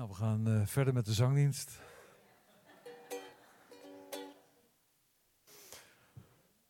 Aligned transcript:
Nou, 0.00 0.12
we 0.12 0.18
gaan 0.18 0.48
uh, 0.48 0.66
verder 0.66 0.94
met 0.94 1.04
de 1.04 1.12
zangdienst. 1.12 1.78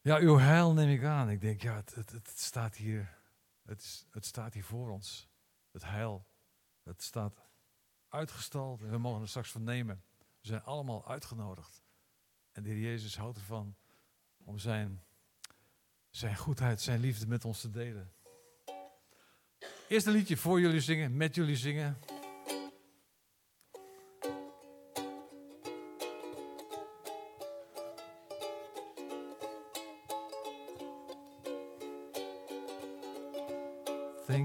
Ja, 0.00 0.18
uw 0.18 0.38
heil 0.38 0.72
neem 0.72 0.88
ik 0.88 1.04
aan. 1.04 1.30
Ik 1.30 1.40
denk, 1.40 1.62
ja, 1.62 1.82
het, 1.94 2.32
staat 2.34 2.76
hier, 2.76 3.16
het, 3.62 4.06
het 4.10 4.26
staat 4.26 4.54
hier 4.54 4.64
voor 4.64 4.90
ons. 4.90 5.28
Het 5.70 5.84
heil. 5.84 6.26
Het 6.82 7.02
staat 7.02 7.40
uitgestald 8.08 8.82
en 8.82 8.90
we 8.90 8.98
mogen 8.98 9.22
er 9.22 9.28
straks 9.28 9.50
van 9.50 9.64
nemen. 9.64 10.02
We 10.40 10.46
zijn 10.46 10.62
allemaal 10.62 11.08
uitgenodigd. 11.08 11.82
En 12.52 12.62
de 12.62 12.68
Heer 12.68 12.78
Jezus 12.78 13.16
houdt 13.16 13.38
ervan 13.38 13.76
om 14.44 14.58
zijn, 14.58 15.02
zijn 16.10 16.36
goedheid, 16.36 16.80
zijn 16.80 17.00
liefde 17.00 17.26
met 17.26 17.44
ons 17.44 17.60
te 17.60 17.70
delen. 17.70 18.12
Eerst 19.88 20.06
een 20.06 20.12
liedje 20.12 20.36
voor 20.36 20.60
jullie 20.60 20.80
zingen, 20.80 21.16
met 21.16 21.34
jullie 21.34 21.56
zingen. 21.56 21.98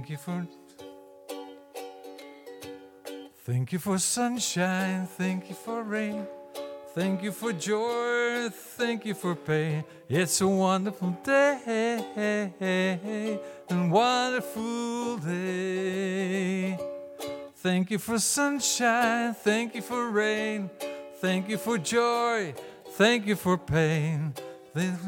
Thank 0.06 0.12
you 0.12 0.18
for 0.18 0.48
Thank 3.44 3.74
you 3.74 3.80
for 3.80 3.98
sunshine, 3.98 5.08
thank 5.08 5.50
you 5.50 5.56
for 5.56 5.82
rain. 5.82 6.28
Thank 6.94 7.24
you 7.24 7.32
for 7.32 7.52
joy, 7.52 8.50
thank 8.52 9.04
you 9.04 9.16
for 9.16 9.34
pain. 9.34 9.84
It's 10.08 10.42
a 10.42 10.48
wonderful 10.48 11.10
day, 11.24 12.54
a 13.72 13.88
wonderful 13.90 15.18
day. 15.18 16.78
Thank 17.56 17.90
you 17.90 17.98
for 17.98 18.20
sunshine, 18.20 19.34
thank 19.34 19.74
you 19.74 19.82
for 19.82 20.12
rain. 20.12 20.70
Thank 21.20 21.50
you 21.50 21.58
for 21.58 21.80
joy, 21.80 22.54
thank 22.90 23.26
you 23.26 23.36
for 23.36 23.58
pain. 23.58 24.36
It's 24.78 25.06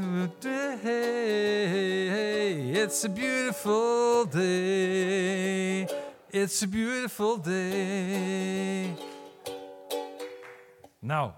a 3.03 3.09
beautiful 3.09 4.29
day. 4.29 5.85
It's 6.29 6.63
a 6.63 6.67
beautiful 6.67 7.41
day. 7.41 8.95
Nou. 10.99 11.31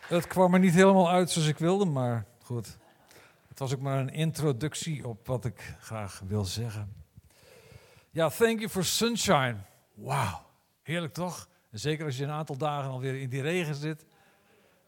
Het 0.00 0.26
kwam 0.26 0.54
er 0.54 0.60
niet 0.60 0.74
helemaal 0.74 1.10
uit 1.10 1.30
zoals 1.30 1.48
ik 1.48 1.58
wilde, 1.58 1.84
maar 1.84 2.26
goed. 2.42 2.76
Het 3.48 3.58
was 3.58 3.74
ook 3.74 3.80
maar 3.80 3.98
een 3.98 4.12
introductie 4.12 5.08
op 5.08 5.26
wat 5.26 5.44
ik 5.44 5.76
graag 5.80 6.22
wil 6.26 6.44
zeggen. 6.44 7.04
Ja, 8.10 8.28
thank 8.28 8.58
you 8.58 8.70
for 8.70 8.84
sunshine. 8.84 9.56
Wauw, 9.94 10.46
heerlijk 10.82 11.12
toch? 11.12 11.48
Zeker 11.78 12.04
als 12.04 12.16
je 12.16 12.24
een 12.24 12.30
aantal 12.30 12.56
dagen 12.56 12.90
alweer 12.90 13.20
in 13.20 13.28
die 13.28 13.42
regen 13.42 13.74
zit. 13.74 14.04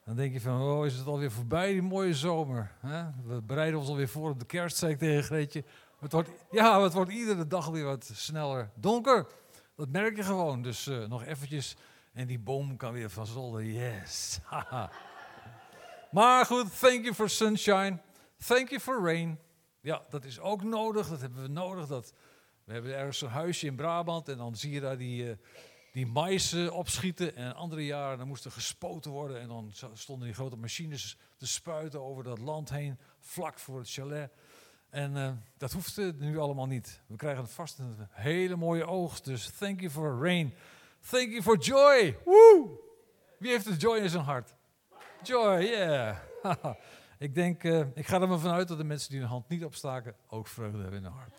Dan 0.04 0.16
denk 0.16 0.32
je 0.32 0.40
van, 0.40 0.60
oh, 0.60 0.86
is 0.86 0.94
het 0.94 1.06
alweer 1.06 1.30
voorbij, 1.30 1.72
die 1.72 1.82
mooie 1.82 2.14
zomer. 2.14 2.72
Hè? 2.80 3.04
We 3.24 3.42
bereiden 3.42 3.78
ons 3.78 3.88
alweer 3.88 4.08
voor 4.08 4.30
op 4.30 4.38
de 4.38 4.46
kerst, 4.46 4.76
zei 4.76 4.92
ik 4.92 4.98
tegen. 4.98 5.36
Het 5.98 6.12
wordt, 6.12 6.30
ja, 6.50 6.82
het 6.82 6.92
wordt 6.92 7.10
iedere 7.10 7.46
dag 7.46 7.68
weer 7.68 7.84
wat 7.84 8.10
sneller 8.14 8.70
donker. 8.74 9.26
Dat 9.76 9.88
merk 9.88 10.16
je 10.16 10.22
gewoon. 10.22 10.62
Dus 10.62 10.86
uh, 10.86 11.06
nog 11.06 11.24
eventjes. 11.24 11.76
En 12.12 12.26
die 12.26 12.38
boom 12.38 12.76
kan 12.76 12.92
weer 12.92 13.10
van 13.10 13.26
zolder. 13.26 13.64
Yes. 13.64 14.40
maar 16.10 16.46
goed, 16.46 16.78
thank 16.78 17.02
you 17.02 17.14
for 17.14 17.30
sunshine. 17.30 17.98
Thank 18.46 18.68
you 18.68 18.80
for 18.80 19.02
rain. 19.04 19.38
Ja, 19.80 20.02
dat 20.08 20.24
is 20.24 20.40
ook 20.40 20.62
nodig. 20.62 21.08
Dat 21.08 21.20
hebben 21.20 21.42
we 21.42 21.48
nodig. 21.48 21.86
Dat, 21.86 22.12
we 22.64 22.72
hebben 22.72 22.96
ergens 22.96 23.18
zo'n 23.18 23.28
huisje 23.28 23.66
in 23.66 23.76
Brabant. 23.76 24.28
En 24.28 24.36
dan 24.36 24.56
zie 24.56 24.72
je 24.72 24.80
daar 24.80 24.98
die... 24.98 25.24
Uh, 25.24 25.32
die 25.92 26.06
mais 26.06 26.54
opschieten. 26.54 27.36
En 27.36 27.54
andere 27.54 27.84
jaren 27.84 28.18
dan 28.18 28.26
moest 28.28 28.44
er 28.44 28.50
gespoten 28.50 29.10
worden. 29.10 29.40
En 29.40 29.48
dan 29.48 29.72
stonden 29.92 30.26
die 30.26 30.36
grote 30.36 30.56
machines 30.56 31.16
te 31.36 31.46
spuiten 31.46 32.02
over 32.02 32.24
dat 32.24 32.38
land 32.38 32.70
heen, 32.70 32.98
vlak 33.18 33.58
voor 33.58 33.78
het 33.78 33.90
chalet. 33.90 34.30
En 34.90 35.16
uh, 35.16 35.30
dat 35.56 35.72
hoeft 35.72 35.96
nu 36.18 36.38
allemaal 36.38 36.66
niet. 36.66 37.00
We 37.06 37.16
krijgen 37.16 37.48
vast 37.48 37.78
een 37.78 37.96
hele 38.10 38.56
mooie 38.56 38.86
oogst. 38.86 39.24
Dus 39.24 39.50
thank 39.58 39.80
you 39.80 39.92
for 39.92 40.22
rain. 40.22 40.54
Thank 41.10 41.30
you 41.30 41.42
for 41.42 41.58
joy. 41.58 42.18
Woo! 42.24 42.80
Wie 43.38 43.50
heeft 43.50 43.64
de 43.64 43.76
joy 43.76 43.98
in 43.98 44.08
zijn 44.08 44.24
hart? 44.24 44.54
Joy, 45.22 45.62
yeah. 45.62 46.16
ik 47.18 47.34
denk, 47.34 47.64
uh, 47.64 47.86
ik 47.94 48.06
ga 48.06 48.20
er 48.20 48.28
maar 48.28 48.38
vanuit 48.38 48.68
dat 48.68 48.78
de 48.78 48.84
mensen 48.84 49.10
die 49.10 49.20
hun 49.20 49.28
hand 49.28 49.48
niet 49.48 49.64
opstaken 49.64 50.14
ook 50.28 50.46
vreugde 50.46 50.78
hebben 50.78 50.98
in 50.98 51.04
hun 51.04 51.12
hart. 51.12 51.34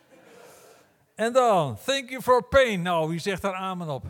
En 1.16 1.34
dan, 1.34 1.78
thank 1.86 2.10
you 2.10 2.22
for 2.22 2.44
pain. 2.44 2.82
Nou, 2.82 3.10
wie 3.10 3.20
zegt 3.20 3.42
daar 3.42 3.54
amen 3.54 3.90
op? 3.90 4.06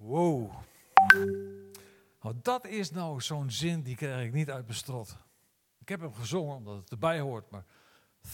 Wow. 0.00 0.52
Nou, 2.20 2.34
dat 2.42 2.66
is 2.66 2.90
nou 2.90 3.20
zo'n 3.20 3.50
zin 3.50 3.82
die 3.82 3.96
krijg 3.96 4.26
ik 4.26 4.32
niet 4.32 4.50
uit 4.50 4.64
mijn 4.64 4.76
strot. 4.76 5.16
Ik 5.78 5.88
heb 5.88 6.00
hem 6.00 6.14
gezongen 6.14 6.56
omdat 6.56 6.76
het 6.76 6.90
erbij 6.90 7.20
hoort, 7.20 7.50
maar 7.50 7.64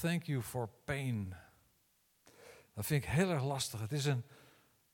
thank 0.01 0.23
you 0.23 0.43
for 0.43 0.69
pain. 0.85 1.35
Dat 2.75 2.87
vind 2.87 3.05
ik 3.05 3.11
heel 3.11 3.31
erg 3.31 3.45
lastig. 3.45 3.81
Het 3.81 3.93
is 3.93 4.05
een, 4.05 4.25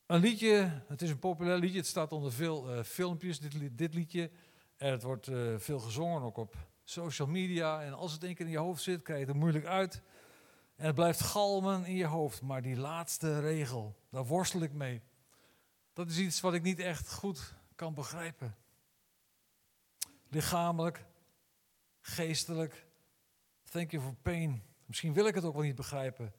een 0.07 0.21
liedje, 0.21 0.83
het 0.87 1.03
is 1.03 1.11
een 1.11 1.19
populair 1.19 1.59
liedje. 1.59 1.79
Het 1.79 1.87
staat 1.87 2.13
onder 2.13 2.33
veel 2.33 2.77
uh, 2.77 2.83
filmpjes, 2.83 3.41
dit, 3.41 3.79
dit, 3.79 3.95
liedje. 3.95 4.31
En 4.77 4.91
het 4.91 5.03
wordt 5.03 5.29
uh, 5.29 5.59
veel 5.59 5.79
gezongen, 5.79 6.23
ook 6.23 6.37
op 6.37 6.57
social 6.85 7.29
media. 7.29 7.83
En 7.83 7.93
als 7.93 8.13
het 8.13 8.25
één 8.25 8.35
keer 8.35 8.47
in 8.47 8.53
je 8.53 8.59
hoofd 8.59 8.83
zit, 8.83 9.03
krijg 9.03 9.19
je 9.19 9.25
het 9.25 9.35
er 9.35 9.41
moeilijk 9.41 9.67
uit. 9.67 10.03
En 10.77 10.87
het 10.87 10.95
blijft 10.95 11.21
galmen 11.21 11.85
in 11.85 11.97
je 11.97 12.07
hoofd. 12.07 12.43
Maar 12.43 12.63
die 12.63 12.77
laatste 12.77 13.41
regel, 13.41 13.97
daar 14.11 14.27
worstel 14.27 14.61
ik 14.61 14.73
mee. 14.73 15.03
Dat 15.93 16.09
is 16.09 16.19
iets 16.19 16.41
wat 16.41 16.55
ik 16.55 16.63
niet 16.63 16.79
echt 16.79 17.13
goed 17.13 17.55
kan 17.75 17.95
begrijpen. 17.95 18.57
Lichamelijk, 20.29 21.05
geestelijk. 22.01 22.87
Thank 23.71 23.91
you 23.91 24.03
for 24.03 24.15
pain. 24.15 24.63
Misschien 24.87 25.13
wil 25.13 25.27
ik 25.27 25.35
het 25.35 25.45
ook 25.45 25.55
wel 25.55 25.63
niet 25.63 25.75
begrijpen. 25.75 26.35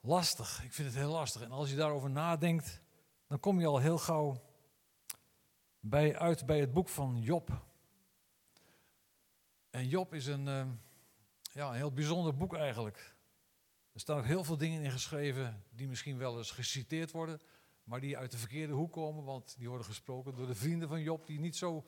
Lastig, 0.00 0.64
ik 0.64 0.72
vind 0.72 0.88
het 0.88 0.96
heel 0.96 1.10
lastig. 1.10 1.42
En 1.42 1.50
als 1.50 1.70
je 1.70 1.76
daarover 1.76 2.10
nadenkt, 2.10 2.80
dan 3.26 3.40
kom 3.40 3.60
je 3.60 3.66
al 3.66 3.78
heel 3.78 3.98
gauw 3.98 4.42
bij, 5.80 6.18
uit 6.18 6.46
bij 6.46 6.60
het 6.60 6.72
boek 6.72 6.88
van 6.88 7.20
Job. 7.20 7.62
En 9.70 9.88
Job 9.88 10.14
is 10.14 10.26
een, 10.26 10.46
uh, 10.46 10.66
ja, 11.52 11.68
een 11.68 11.74
heel 11.74 11.92
bijzonder 11.92 12.36
boek 12.36 12.54
eigenlijk. 12.54 13.14
Er 13.92 14.00
staan 14.00 14.18
ook 14.18 14.24
heel 14.24 14.44
veel 14.44 14.56
dingen 14.56 14.82
in 14.82 14.90
geschreven 14.90 15.64
die 15.70 15.88
misschien 15.88 16.18
wel 16.18 16.38
eens 16.38 16.50
geciteerd 16.50 17.10
worden, 17.10 17.40
maar 17.84 18.00
die 18.00 18.18
uit 18.18 18.30
de 18.30 18.38
verkeerde 18.38 18.72
hoek 18.72 18.92
komen, 18.92 19.24
want 19.24 19.54
die 19.58 19.68
worden 19.68 19.86
gesproken 19.86 20.34
door 20.34 20.46
de 20.46 20.54
vrienden 20.54 20.88
van 20.88 21.02
Job, 21.02 21.26
die 21.26 21.40
niet 21.40 21.56
zo 21.56 21.86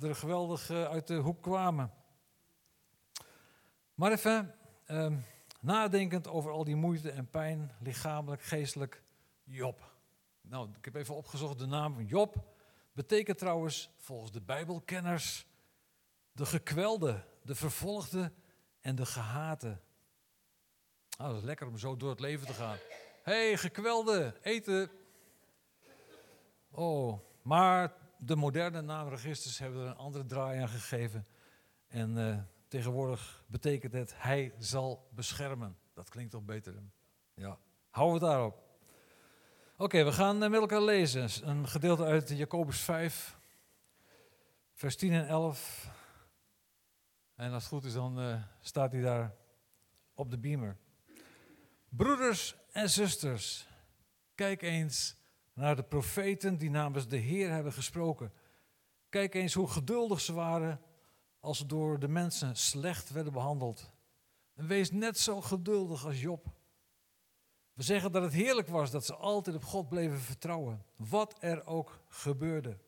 er 0.00 0.14
geweldig 0.14 0.70
eh, 0.70 0.84
uit 0.84 1.06
de 1.06 1.16
hoek 1.16 1.42
kwamen. 1.42 1.92
Maar 3.94 4.12
even 4.12 4.54
uh, 4.86 5.12
nadenkend 5.60 6.28
over 6.28 6.50
al 6.50 6.64
die 6.64 6.76
moeite 6.76 7.10
en 7.10 7.30
pijn, 7.30 7.72
lichamelijk, 7.80 8.42
geestelijk, 8.42 9.02
Job. 9.44 9.92
Nou, 10.40 10.68
ik 10.78 10.84
heb 10.84 10.94
even 10.94 11.14
opgezocht, 11.14 11.58
de 11.58 11.66
naam 11.66 12.00
Job 12.00 12.34
betekent 12.92 13.38
trouwens 13.38 13.90
volgens 13.96 14.32
de 14.32 14.40
Bijbelkenners 14.40 15.46
de 16.32 16.46
gekwelde, 16.46 17.24
de 17.42 17.54
vervolgde 17.54 18.32
en 18.80 18.94
de 18.94 19.06
gehate. 19.06 19.78
Nou, 21.18 21.30
dat 21.30 21.40
is 21.40 21.46
lekker 21.46 21.66
om 21.66 21.78
zo 21.78 21.96
door 21.96 22.10
het 22.10 22.20
leven 22.20 22.46
te 22.46 22.52
gaan. 22.52 22.76
Hey, 23.22 23.56
gekwelde, 23.56 24.34
eten, 24.42 24.90
Oh, 26.70 27.20
maar 27.42 27.92
de 28.18 28.36
moderne 28.36 28.80
naamregisters 28.80 29.58
hebben 29.58 29.80
er 29.80 29.86
een 29.86 29.96
andere 29.96 30.26
draai 30.26 30.60
aan 30.60 30.68
gegeven. 30.68 31.26
En 31.86 32.16
uh, 32.16 32.38
tegenwoordig 32.68 33.44
betekent 33.46 33.92
het, 33.92 34.12
hij 34.16 34.54
zal 34.58 35.08
beschermen. 35.14 35.78
Dat 35.94 36.08
klinkt 36.08 36.30
toch 36.30 36.44
beter? 36.44 36.74
Ja, 37.34 37.58
hou 37.90 38.12
het 38.12 38.20
daarop. 38.20 38.68
Oké, 39.76 40.04
we 40.04 40.12
gaan 40.12 40.38
met 40.38 40.52
elkaar 40.52 40.82
lezen. 40.82 41.48
Een 41.48 41.68
gedeelte 41.68 42.04
uit 42.04 42.28
Jacobus 42.28 42.80
5, 42.80 43.38
vers 44.72 44.96
10 44.96 45.12
en 45.12 45.26
11. 45.26 45.90
En 47.34 47.52
als 47.52 47.62
het 47.62 47.72
goed 47.72 47.84
is, 47.84 47.92
dan 47.92 48.20
uh, 48.20 48.42
staat 48.60 48.92
hij 48.92 49.00
daar 49.00 49.34
op 50.14 50.30
de 50.30 50.38
beamer. 50.38 50.76
Broeders 51.88 52.56
en 52.72 52.90
zusters, 52.90 53.66
kijk 54.34 54.62
eens 54.62 55.19
naar 55.52 55.76
de 55.76 55.82
profeten 55.82 56.58
die 56.58 56.70
namens 56.70 57.08
de 57.08 57.16
Heer 57.16 57.50
hebben 57.50 57.72
gesproken. 57.72 58.32
Kijk 59.08 59.34
eens 59.34 59.54
hoe 59.54 59.68
geduldig 59.68 60.20
ze 60.20 60.32
waren 60.32 60.80
als 61.40 61.58
ze 61.58 61.66
door 61.66 61.98
de 61.98 62.08
mensen 62.08 62.56
slecht 62.56 63.10
werden 63.10 63.32
behandeld. 63.32 63.90
En 64.54 64.66
wees 64.66 64.90
net 64.90 65.18
zo 65.18 65.40
geduldig 65.40 66.06
als 66.06 66.20
Job. 66.20 66.46
We 67.72 67.82
zeggen 67.82 68.12
dat 68.12 68.22
het 68.22 68.32
heerlijk 68.32 68.68
was 68.68 68.90
dat 68.90 69.04
ze 69.04 69.14
altijd 69.14 69.56
op 69.56 69.64
God 69.64 69.88
bleven 69.88 70.18
vertrouwen, 70.18 70.84
wat 70.96 71.36
er 71.40 71.66
ook 71.66 72.00
gebeurde. 72.08 72.78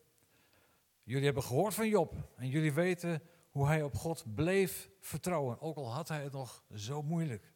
Jullie 1.03 1.25
hebben 1.25 1.43
gehoord 1.43 1.75
van 1.75 1.89
Job 1.89 2.15
en 2.37 2.49
jullie 2.49 2.73
weten 2.73 3.23
hoe 3.51 3.67
hij 3.67 3.83
op 3.83 3.95
God 3.95 4.35
bleef 4.35 4.91
vertrouwen, 5.01 5.61
ook 5.61 5.77
al 5.77 5.93
had 5.93 6.09
hij 6.09 6.23
het 6.23 6.33
nog 6.33 6.65
zo 6.75 7.03
moeilijk. 7.03 7.53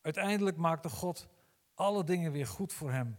Uiteindelijk 0.00 0.56
maakte 0.56 0.88
God 0.88 1.28
alle 1.74 2.04
dingen 2.04 2.32
weer 2.32 2.46
goed 2.46 2.72
voor 2.72 2.90
hem. 2.90 3.18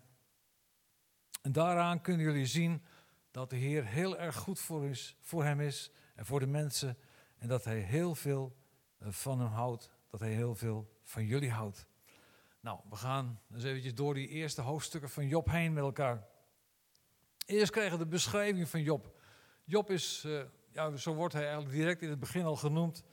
En 1.45 1.51
daaraan 1.51 2.01
kunnen 2.01 2.25
jullie 2.25 2.45
zien 2.45 2.83
dat 3.31 3.50
de 3.50 3.56
Heer 3.56 3.86
heel 3.86 4.18
erg 4.18 4.36
goed 4.36 4.59
voor, 4.59 4.86
is, 4.86 5.18
voor 5.21 5.44
hem 5.44 5.59
is 5.59 5.92
en 6.15 6.25
voor 6.25 6.39
de 6.39 6.47
mensen. 6.47 6.97
En 7.38 7.47
dat 7.47 7.63
hij 7.63 7.80
heel 7.80 8.15
veel 8.15 8.56
eh, 8.97 9.07
van 9.12 9.39
hem 9.39 9.47
houdt, 9.47 9.92
dat 10.09 10.19
hij 10.19 10.31
heel 10.31 10.56
veel 10.56 11.00
van 11.03 11.25
jullie 11.25 11.51
houdt. 11.51 11.88
Nou, 12.59 12.80
we 12.89 12.95
gaan 12.95 13.39
eens 13.53 13.63
eventjes 13.63 13.95
door 13.95 14.13
die 14.13 14.27
eerste 14.27 14.62
hoofdstukken 14.62 15.09
van 15.09 15.27
Job 15.27 15.50
heen 15.50 15.74
met 15.74 15.83
elkaar. 15.83 16.27
Eerst 17.45 17.71
krijgen 17.71 17.97
we 17.97 18.03
de 18.03 18.09
beschrijving 18.09 18.69
van 18.69 18.81
Job. 18.81 19.19
Job 19.63 19.92
is, 19.92 20.24
uh, 20.25 20.42
ja, 20.71 20.95
zo 20.95 21.13
wordt 21.13 21.33
hij 21.33 21.44
eigenlijk 21.44 21.75
direct 21.75 22.01
in 22.01 22.09
het 22.09 22.19
begin 22.19 22.45
al 22.45 22.56
genoemd, 22.56 23.03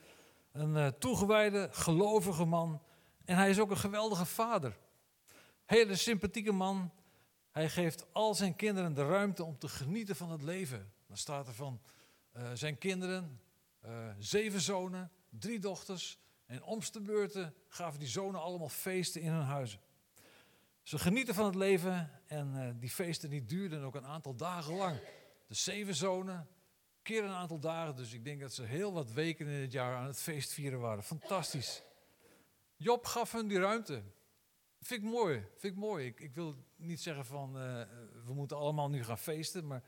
een 0.52 0.74
uh, 0.74 0.86
toegewijde, 0.86 1.68
gelovige 1.70 2.44
man. 2.44 2.82
En 3.24 3.36
hij 3.36 3.50
is 3.50 3.60
ook 3.60 3.70
een 3.70 3.76
geweldige 3.76 4.26
vader. 4.26 4.78
Hele 5.64 5.96
sympathieke 5.96 6.52
man. 6.52 6.92
Hij 7.52 7.68
geeft 7.68 8.06
al 8.12 8.34
zijn 8.34 8.56
kinderen 8.56 8.94
de 8.94 9.06
ruimte 9.06 9.44
om 9.44 9.58
te 9.58 9.68
genieten 9.68 10.16
van 10.16 10.30
het 10.30 10.42
leven. 10.42 10.92
Dan 11.06 11.16
staat 11.16 11.46
er 11.46 11.54
van 11.54 11.80
uh, 12.36 12.50
zijn 12.54 12.78
kinderen, 12.78 13.40
zeven 14.18 14.60
zonen, 14.60 15.10
drie 15.28 15.58
dochters. 15.58 16.18
En 16.46 16.62
omste 16.62 17.00
beurten 17.00 17.54
gaven 17.68 17.98
die 17.98 18.08
zonen 18.08 18.40
allemaal 18.40 18.68
feesten 18.68 19.20
in 19.20 19.32
hun 19.32 19.44
huizen. 19.44 19.80
Ze 20.82 20.98
genieten 20.98 21.34
van 21.34 21.44
het 21.44 21.54
leven 21.54 22.10
en 22.26 22.54
uh, 22.54 22.70
die 22.80 22.90
feesten 22.90 23.30
die 23.30 23.44
duurden 23.44 23.82
ook 23.82 23.94
een 23.94 24.06
aantal 24.06 24.34
dagen 24.34 24.74
lang. 24.74 25.00
De 25.46 25.54
zeven 25.54 25.94
zonen, 25.94 26.48
keer 27.02 27.24
een 27.24 27.30
aantal 27.30 27.58
dagen. 27.58 27.96
Dus 27.96 28.12
ik 28.12 28.24
denk 28.24 28.40
dat 28.40 28.54
ze 28.54 28.62
heel 28.62 28.92
wat 28.92 29.10
weken 29.10 29.46
in 29.46 29.60
het 29.60 29.72
jaar 29.72 29.96
aan 29.96 30.06
het 30.06 30.20
feest 30.20 30.52
vieren 30.52 30.80
waren. 30.80 31.04
Fantastisch. 31.04 31.82
Job 32.76 33.06
gaf 33.06 33.32
hun 33.32 33.48
die 33.48 33.58
ruimte. 33.58 34.02
Vind 34.82 35.02
ik 35.02 35.10
mooi. 35.10 35.44
Vind 35.56 35.72
ik 35.74 35.78
mooi. 35.78 36.06
Ik, 36.06 36.20
ik 36.20 36.34
wil 36.34 36.56
niet 36.76 37.00
zeggen 37.00 37.26
van 37.26 37.56
uh, 37.56 37.82
we 38.26 38.34
moeten 38.34 38.56
allemaal 38.56 38.90
nu 38.90 39.04
gaan 39.04 39.18
feesten. 39.18 39.66
Maar 39.66 39.82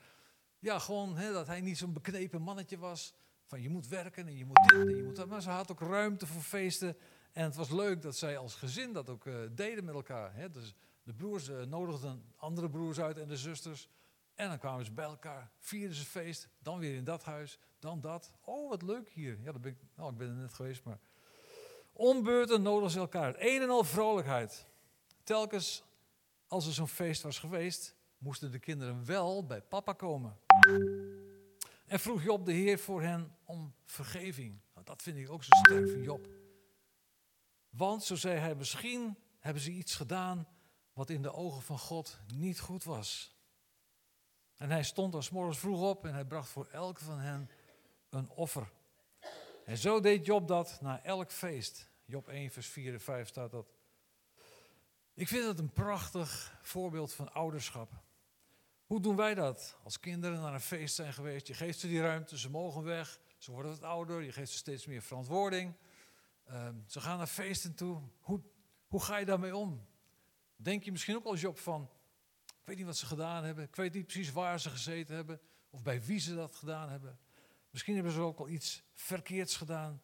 ja, 0.59 0.79
gewoon 0.79 1.17
hè, 1.17 1.31
dat 1.31 1.47
hij 1.47 1.61
niet 1.61 1.77
zo'n 1.77 1.93
beknepen 1.93 2.41
mannetje 2.41 2.77
was. 2.77 3.13
Van 3.45 3.61
je 3.61 3.69
moet 3.69 3.87
werken 3.87 4.27
en 4.27 4.37
je 4.37 4.45
moet 4.45 4.61
dit 4.67 4.79
en 4.79 4.95
je 4.95 5.03
moet 5.03 5.15
dat. 5.15 5.27
Maar 5.27 5.41
ze 5.41 5.49
had 5.49 5.71
ook 5.71 5.79
ruimte 5.79 6.27
voor 6.27 6.41
feesten. 6.41 6.97
En 7.31 7.43
het 7.43 7.55
was 7.55 7.69
leuk 7.69 8.01
dat 8.01 8.15
zij 8.15 8.37
als 8.37 8.55
gezin 8.55 8.93
dat 8.93 9.09
ook 9.09 9.25
uh, 9.25 9.35
deden 9.51 9.85
met 9.85 9.95
elkaar. 9.95 10.35
Hè. 10.35 10.49
Dus 10.49 10.73
de 11.03 11.13
broers 11.13 11.49
uh, 11.49 11.61
nodigden 11.61 12.33
andere 12.35 12.69
broers 12.69 12.99
uit 12.99 13.17
en 13.17 13.27
de 13.27 13.37
zusters. 13.37 13.89
En 14.35 14.49
dan 14.49 14.57
kwamen 14.57 14.85
ze 14.85 14.91
bij 14.91 15.05
elkaar, 15.05 15.51
vierden 15.57 15.95
ze 15.95 16.05
feest, 16.05 16.49
dan 16.59 16.79
weer 16.79 16.95
in 16.95 17.03
dat 17.03 17.23
huis, 17.23 17.59
dan 17.79 18.01
dat. 18.01 18.31
Oh, 18.41 18.69
wat 18.69 18.81
leuk 18.81 19.09
hier. 19.09 19.39
Ja, 19.41 19.51
dat 19.51 19.61
ben 19.61 19.71
ik, 19.71 19.77
nou, 19.95 20.11
ik 20.11 20.17
ben 20.17 20.27
er 20.27 20.33
net 20.33 20.53
geweest, 20.53 20.83
maar... 20.83 20.99
Ombeurten 21.93 22.61
nodigden 22.61 22.91
ze 22.91 22.99
elkaar. 22.99 23.35
Een 23.37 23.61
en 23.61 23.69
al 23.69 23.83
vrolijkheid. 23.83 24.67
Telkens 25.25 25.83
als 26.47 26.67
er 26.67 26.73
zo'n 26.73 26.87
feest 26.87 27.21
was 27.21 27.39
geweest, 27.39 27.95
moesten 28.17 28.51
de 28.51 28.59
kinderen 28.59 29.05
wel 29.05 29.45
bij 29.45 29.61
papa 29.61 29.93
komen. 29.93 30.37
En 31.85 31.99
vroeg 31.99 32.23
Job 32.23 32.45
de 32.45 32.51
Heer 32.51 32.79
voor 32.79 33.01
hen 33.01 33.35
om 33.45 33.73
vergeving. 33.85 34.59
Nou, 34.73 34.85
dat 34.85 35.01
vind 35.01 35.17
ik 35.17 35.29
ook 35.29 35.43
zo 35.43 35.55
sterk 35.55 35.89
van 35.89 36.01
Job. 36.01 36.27
Want, 37.69 38.03
zo 38.03 38.15
zei 38.15 38.37
hij, 38.37 38.55
misschien 38.55 39.17
hebben 39.39 39.61
ze 39.61 39.71
iets 39.71 39.95
gedaan 39.95 40.47
wat 40.93 41.09
in 41.09 41.21
de 41.21 41.33
ogen 41.33 41.61
van 41.61 41.79
God 41.79 42.19
niet 42.33 42.59
goed 42.59 42.83
was. 42.83 43.35
En 44.57 44.69
hij 44.69 44.83
stond 44.83 45.15
als 45.15 45.29
morgens 45.29 45.57
vroeg 45.57 45.81
op 45.81 46.05
en 46.05 46.13
hij 46.13 46.25
bracht 46.25 46.49
voor 46.49 46.67
elke 46.71 47.03
van 47.03 47.19
hen 47.19 47.49
een 48.09 48.29
offer. 48.29 48.71
En 49.65 49.77
zo 49.77 49.99
deed 49.99 50.25
Job 50.25 50.47
dat 50.47 50.77
na 50.81 51.03
elk 51.03 51.31
feest. 51.31 51.89
Job 52.05 52.27
1, 52.27 52.51
vers 52.51 52.67
4 52.67 52.93
en 52.93 53.01
5 53.01 53.27
staat 53.27 53.51
dat. 53.51 53.74
Ik 55.15 55.27
vind 55.27 55.45
het 55.45 55.59
een 55.59 55.73
prachtig 55.73 56.59
voorbeeld 56.61 57.13
van 57.13 57.33
ouderschap. 57.33 58.03
Hoe 58.85 59.01
doen 59.01 59.15
wij 59.15 59.33
dat? 59.33 59.77
Als 59.83 59.99
kinderen 59.99 60.41
naar 60.41 60.53
een 60.53 60.61
feest 60.61 60.95
zijn 60.95 61.13
geweest, 61.13 61.47
je 61.47 61.53
geeft 61.53 61.79
ze 61.79 61.87
die 61.87 62.01
ruimte, 62.01 62.37
ze 62.37 62.49
mogen 62.49 62.83
weg, 62.83 63.19
ze 63.37 63.51
worden 63.51 63.71
wat 63.71 63.81
ouder, 63.81 64.21
je 64.21 64.31
geeft 64.31 64.51
ze 64.51 64.57
steeds 64.57 64.85
meer 64.85 65.01
verantwoording. 65.01 65.73
Uh, 66.49 66.69
ze 66.87 67.01
gaan 67.01 67.17
naar 67.17 67.27
feesten 67.27 67.75
toe. 67.75 68.01
Hoe, 68.19 68.41
hoe 68.87 69.03
ga 69.03 69.17
je 69.17 69.25
daarmee 69.25 69.55
om? 69.55 69.85
Denk 70.55 70.83
je 70.83 70.91
misschien 70.91 71.15
ook 71.15 71.25
als 71.25 71.41
Job 71.41 71.59
van, 71.59 71.89
ik 72.45 72.65
weet 72.65 72.77
niet 72.77 72.85
wat 72.85 72.97
ze 72.97 73.05
gedaan 73.05 73.43
hebben, 73.43 73.63
ik 73.63 73.75
weet 73.75 73.93
niet 73.93 74.05
precies 74.05 74.31
waar 74.31 74.59
ze 74.59 74.69
gezeten 74.69 75.15
hebben 75.15 75.41
of 75.69 75.81
bij 75.81 76.03
wie 76.03 76.19
ze 76.19 76.35
dat 76.35 76.55
gedaan 76.55 76.89
hebben. 76.89 77.19
Misschien 77.69 77.95
hebben 77.95 78.13
ze 78.13 78.19
ook 78.19 78.39
al 78.39 78.49
iets 78.49 78.83
verkeerds 78.93 79.55
gedaan. 79.57 80.01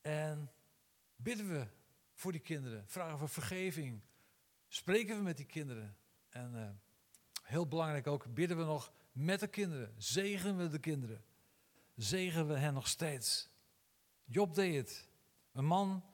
En 0.00 0.52
bidden 1.16 1.48
we 1.48 1.66
voor 2.14 2.32
die 2.32 2.40
kinderen, 2.40 2.84
vragen 2.88 3.18
we 3.18 3.28
vergeving, 3.28 4.02
spreken 4.70 5.16
we 5.16 5.22
met 5.22 5.36
die 5.36 5.46
kinderen. 5.46 5.96
En 6.28 6.54
uh, 6.54 6.68
heel 7.42 7.66
belangrijk 7.66 8.06
ook, 8.06 8.34
bidden 8.34 8.56
we 8.56 8.64
nog 8.64 8.92
met 9.12 9.40
de 9.40 9.48
kinderen, 9.48 9.94
zegenen 9.96 10.56
we 10.56 10.68
de 10.68 10.78
kinderen, 10.78 11.24
zegenen 11.96 12.48
we 12.48 12.56
hen 12.56 12.74
nog 12.74 12.88
steeds. 12.88 13.48
Job 14.24 14.54
deed 14.54 14.74
het, 14.74 15.08
een 15.52 15.64
man 15.64 16.04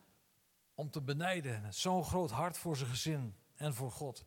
om 0.74 0.90
te 0.90 1.02
benijden, 1.02 1.74
zo'n 1.74 2.04
groot 2.04 2.30
hart 2.30 2.58
voor 2.58 2.76
zijn 2.76 2.90
gezin 2.90 3.36
en 3.54 3.74
voor 3.74 3.90
God. 3.90 4.26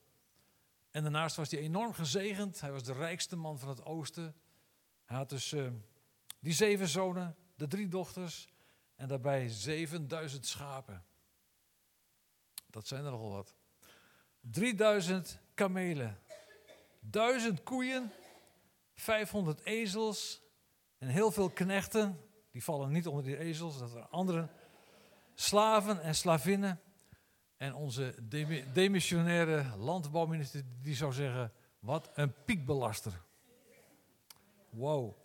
En 0.91 1.01
daarnaast 1.03 1.35
was 1.35 1.51
hij 1.51 1.59
enorm 1.59 1.93
gezegend. 1.93 2.61
Hij 2.61 2.71
was 2.71 2.83
de 2.83 2.93
rijkste 2.93 3.35
man 3.35 3.59
van 3.59 3.69
het 3.69 3.85
oosten. 3.85 4.35
Hij 5.05 5.17
had 5.17 5.29
dus 5.29 5.53
uh, 5.53 5.71
die 6.39 6.53
zeven 6.53 6.87
zonen, 6.87 7.35
de 7.55 7.67
drie 7.67 7.87
dochters 7.87 8.47
en 8.95 9.07
daarbij 9.07 9.47
7000 9.47 10.45
schapen. 10.45 11.05
Dat 12.69 12.87
zijn 12.87 13.05
er 13.05 13.11
nogal 13.11 13.31
wat. 13.31 13.58
3000 14.41 15.39
kamelen, 15.53 16.19
1000 16.99 17.63
koeien, 17.63 18.11
500 18.95 19.65
ezels 19.65 20.41
en 20.97 21.07
heel 21.07 21.31
veel 21.31 21.49
knechten. 21.49 22.19
Die 22.51 22.63
vallen 22.63 22.91
niet 22.91 23.07
onder 23.07 23.23
die 23.23 23.37
ezels, 23.37 23.79
dat 23.79 23.89
zijn 23.89 24.09
anderen. 24.09 24.49
Slaven 25.35 26.01
en 26.01 26.15
slavinnen. 26.15 26.79
En 27.57 27.73
onze 27.73 28.15
demissionaire 28.73 29.77
landbouwminister 29.77 30.63
die 30.81 30.95
zou 30.95 31.13
zeggen, 31.13 31.51
wat 31.79 32.09
een 32.13 32.33
piekbelaster. 32.45 33.21
Wow. 34.69 35.15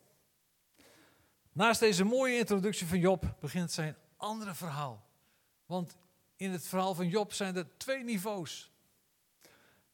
Naast 1.52 1.80
deze 1.80 2.04
mooie 2.04 2.38
introductie 2.38 2.86
van 2.86 2.98
Job 2.98 3.36
begint 3.40 3.72
zijn 3.72 3.96
andere 4.16 4.54
verhaal. 4.54 5.06
Want 5.66 5.96
in 6.36 6.50
het 6.50 6.66
verhaal 6.66 6.94
van 6.94 7.08
Job 7.08 7.32
zijn 7.32 7.56
er 7.56 7.76
twee 7.76 8.04
niveaus. 8.04 8.72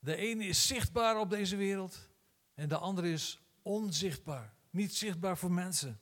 De 0.01 0.17
ene 0.17 0.45
is 0.45 0.67
zichtbaar 0.67 1.19
op 1.19 1.31
deze 1.31 1.57
wereld 1.57 2.09
en 2.55 2.69
de 2.69 2.79
andere 2.79 3.13
is 3.13 3.41
onzichtbaar. 3.63 4.55
Niet 4.71 4.95
zichtbaar 4.95 5.39
voor 5.39 5.53
mensen. 5.53 6.01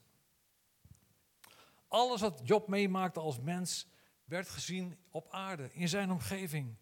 Alles 1.89 2.21
wat 2.21 2.41
Job 2.45 2.69
meemaakte 2.69 3.21
als 3.21 3.41
mens 3.41 3.89
werd 4.25 4.49
gezien 4.49 4.99
op 5.11 5.31
aarde, 5.31 5.73
in 5.73 5.89
zijn 5.89 6.11
omgeving. 6.11 6.77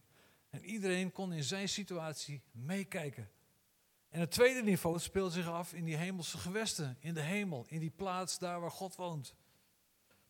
En 0.50 0.64
iedereen 0.64 1.12
kon 1.12 1.32
in 1.32 1.44
zijn 1.44 1.68
situatie 1.68 2.42
meekijken. 2.50 3.30
En 4.08 4.20
het 4.20 4.30
tweede 4.30 4.62
niveau 4.62 4.99
speelt 4.99 5.32
zich 5.32 5.46
af 5.46 5.73
in 5.73 5.85
die 5.85 5.96
hemelse 5.96 6.38
gewesten, 6.38 6.96
in 7.00 7.14
de 7.14 7.20
hemel, 7.20 7.66
in 7.68 7.80
die 7.80 7.90
plaats 7.90 8.38
daar 8.38 8.61
waar 8.61 8.70
God 8.70 8.96
woont. 8.96 9.35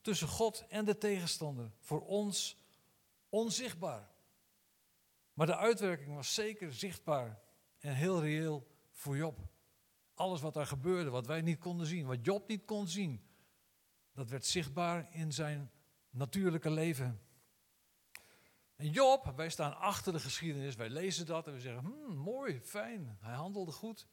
Tussen 0.00 0.28
God 0.28 0.64
en 0.68 0.84
de 0.84 0.98
tegenstander, 0.98 1.70
voor 1.80 2.00
ons 2.00 2.56
onzichtbaar. 3.28 4.14
Maar 5.36 5.46
de 5.46 5.56
uitwerking 5.56 6.14
was 6.14 6.34
zeker 6.34 6.72
zichtbaar 6.72 7.40
en 7.78 7.94
heel 7.94 8.20
reëel 8.20 8.66
voor 8.90 9.16
Job. 9.16 9.38
Alles 10.14 10.40
wat 10.40 10.54
daar 10.54 10.66
gebeurde, 10.66 11.10
wat 11.10 11.26
wij 11.26 11.40
niet 11.40 11.58
konden 11.58 11.86
zien, 11.86 12.06
wat 12.06 12.24
Job 12.24 12.48
niet 12.48 12.64
kon 12.64 12.88
zien, 12.88 13.26
dat 14.12 14.30
werd 14.30 14.44
zichtbaar 14.44 15.08
in 15.14 15.32
zijn 15.32 15.70
natuurlijke 16.10 16.70
leven. 16.70 17.20
En 18.76 18.90
Job, 18.90 19.32
wij 19.36 19.48
staan 19.48 19.78
achter 19.78 20.12
de 20.12 20.20
geschiedenis, 20.20 20.74
wij 20.74 20.90
lezen 20.90 21.26
dat 21.26 21.46
en 21.46 21.52
we 21.52 21.60
zeggen, 21.60 21.84
hmm, 21.84 22.16
mooi, 22.16 22.60
fijn, 22.60 23.18
hij 23.20 23.34
handelde 23.34 23.72
goed. 23.72 24.06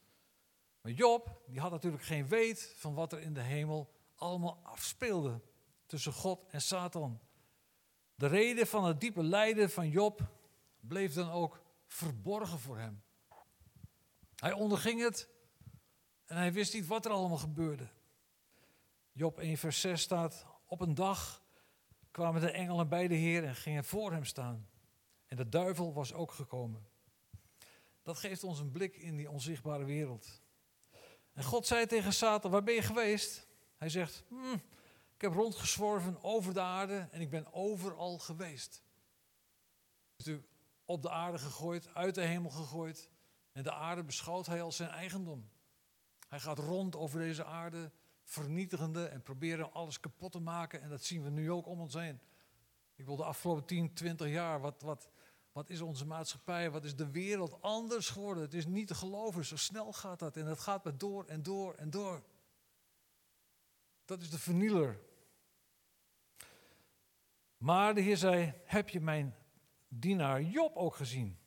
Maar 0.82 0.92
Job, 0.92 1.42
die 1.48 1.60
had 1.60 1.72
natuurlijk 1.72 2.04
geen 2.04 2.28
weet 2.28 2.74
van 2.78 2.94
wat 2.94 3.14
er 3.14 3.20
in 3.20 3.34
de 3.34 3.42
hemel 3.42 3.94
allemaal 4.16 4.60
afspeelde 4.64 5.42
tussen 5.86 6.14
God 6.14 6.46
en 6.50 6.62
Satan. 6.62 7.20
De 8.16 8.28
reden 8.28 8.68
van 8.68 8.86
het 8.86 9.02
diepe 9.02 9.24
lijden 9.24 9.70
van 9.70 9.90
Job 9.90 10.42
bleef 10.88 11.14
dan 11.14 11.30
ook 11.30 11.62
verborgen 11.88 12.60
voor 12.60 12.78
hem. 12.78 13.04
Hij 14.36 14.52
onderging 14.52 15.02
het 15.02 15.30
en 16.26 16.38
hij 16.38 16.54
wist 16.54 16.74
niet 16.74 16.88
wat 16.88 17.06
er 17.06 17.12
allemaal 17.12 17.38
gebeurde. 17.38 17.90
Job 19.12 19.40
1 19.40 19.58
vers 19.58 19.82
6 19.82 20.02
staat, 20.02 20.46
op 20.66 20.82
een 20.82 20.96
dag 20.96 21.44
kwamen 22.12 22.42
de 22.42 22.52
engelen 22.52 22.90
bij 22.90 23.08
de 23.08 23.16
Heer 23.16 23.44
en 23.44 23.56
gingen 23.56 23.84
voor 23.84 24.12
hem 24.12 24.26
staan. 24.26 24.70
En 25.28 25.38
de 25.38 25.50
duivel 25.50 25.94
was 25.94 26.14
ook 26.14 26.32
gekomen. 26.32 26.88
Dat 28.02 28.18
geeft 28.18 28.44
ons 28.44 28.60
een 28.60 28.72
blik 28.72 28.96
in 28.96 29.16
die 29.16 29.30
onzichtbare 29.30 29.86
wereld. 29.86 30.42
En 31.34 31.44
God 31.44 31.68
zei 31.68 31.86
tegen 31.86 32.14
Satan, 32.14 32.52
waar 32.52 32.64
ben 32.64 32.74
je 32.74 32.82
geweest? 32.82 33.48
Hij 33.78 33.90
zegt, 33.90 34.24
hm, 34.28 34.54
ik 35.16 35.22
heb 35.22 35.34
rondgezworven 35.34 36.24
over 36.24 36.54
de 36.54 36.62
aarde 36.62 37.08
en 37.12 37.22
ik 37.22 37.30
ben 37.30 37.54
overal 37.54 38.18
geweest. 38.18 38.84
Is 40.16 40.26
op 40.94 41.02
de 41.02 41.10
aarde 41.10 41.38
gegooid, 41.38 41.94
uit 41.94 42.16
de 42.16 42.22
hemel 42.22 42.50
gegooid. 42.50 43.10
En 43.52 43.64
de 43.64 43.74
aarde 43.74 44.04
beschouwt 44.04 44.46
hij 44.46 44.62
als 44.62 44.76
zijn 44.76 44.90
eigendom. 44.90 45.50
Hij 46.30 46.40
gaat 46.40 46.58
rond 46.58 46.96
over 46.96 47.20
deze 47.20 47.46
aarde, 47.46 47.92
vernietigende 48.24 49.06
en 49.06 49.22
proberen 49.22 49.74
alles 49.74 50.00
kapot 50.00 50.32
te 50.32 50.40
maken. 50.40 50.82
En 50.82 50.90
dat 50.90 51.04
zien 51.04 51.24
we 51.24 51.30
nu 51.30 51.52
ook 51.52 51.68
om 51.68 51.80
ons 51.80 51.94
heen. 51.94 52.20
Ik 52.96 53.06
wil 53.06 53.16
de 53.16 53.24
afgelopen 53.24 53.66
10, 53.66 53.94
20 53.94 54.28
jaar, 54.28 54.62
wat, 54.62 54.82
wat, 54.82 55.10
wat 55.52 55.70
is 55.70 55.82
onze 55.82 56.06
maatschappij, 56.06 56.72
wat 56.72 56.84
is 56.84 56.96
de 56.96 57.12
wereld 57.12 57.62
anders 57.62 58.10
geworden? 58.10 58.44
Het 58.44 58.54
is 58.54 58.66
niet 58.66 58.88
te 58.88 58.96
geloven, 58.96 59.46
zo 59.46 59.56
snel 59.56 59.94
gaat 59.94 60.20
dat. 60.20 60.38
En 60.38 60.46
dat 60.46 60.60
gaat 60.60 60.84
maar 60.84 60.98
door 60.98 61.26
en 61.26 61.44
door 61.44 61.74
en 61.74 61.90
door. 61.90 62.24
Dat 64.06 64.22
is 64.22 64.30
de 64.30 64.40
vernieler. 64.40 65.00
Maar 67.58 67.96
de 67.96 68.02
Heer 68.02 68.18
zei: 68.18 68.54
Heb 68.66 68.90
je 68.90 69.02
mijn 69.02 69.36
dienaar 70.00 70.42
Job 70.42 70.76
ook 70.76 70.96
gezien? 70.96 71.38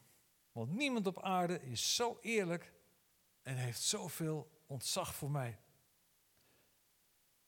Want 0.52 0.72
niemand 0.72 1.06
op 1.06 1.22
aarde 1.22 1.62
is 1.62 1.94
zo 1.94 2.18
eerlijk 2.20 2.72
en 3.42 3.56
heeft 3.56 3.82
zoveel 3.82 4.50
ontzag 4.66 5.14
voor 5.14 5.30
mij. 5.30 5.58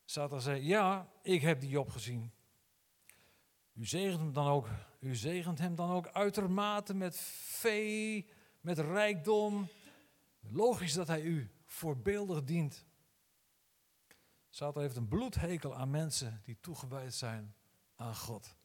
Satan 0.05 0.41
zei: 0.41 0.63
Ja, 0.63 1.13
ik 1.23 1.41
heb 1.41 1.61
die 1.61 1.69
Job 1.69 1.91
gezien. 1.91 2.33
U 3.73 3.87
zegent 3.87 4.21
hem 4.21 4.33
dan 4.33 4.47
ook, 4.47 4.69
u 5.01 5.15
zegent 5.15 5.59
hem 5.59 5.75
dan 5.75 5.91
ook 5.91 6.09
uitermate 6.09 6.95
met 6.95 7.17
vee, 7.17 8.31
met 8.61 8.79
rijkdom. 8.79 9.69
Logisch 10.41 10.93
dat 10.93 11.07
hij 11.07 11.23
u 11.23 11.51
voorbeeldig 11.65 12.45
dient. 12.45 12.87
Satan 14.49 14.83
heeft 14.83 14.97
een 14.97 15.09
bloedhekel 15.09 15.75
aan 15.75 15.91
mensen 15.91 16.41
die 16.45 16.61
toegewijd 16.61 17.15
zijn 17.15 17.55
aan 17.95 18.17
God. 18.17 18.57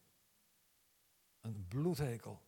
Een 1.44 1.66
bloedhekel. 1.68 2.42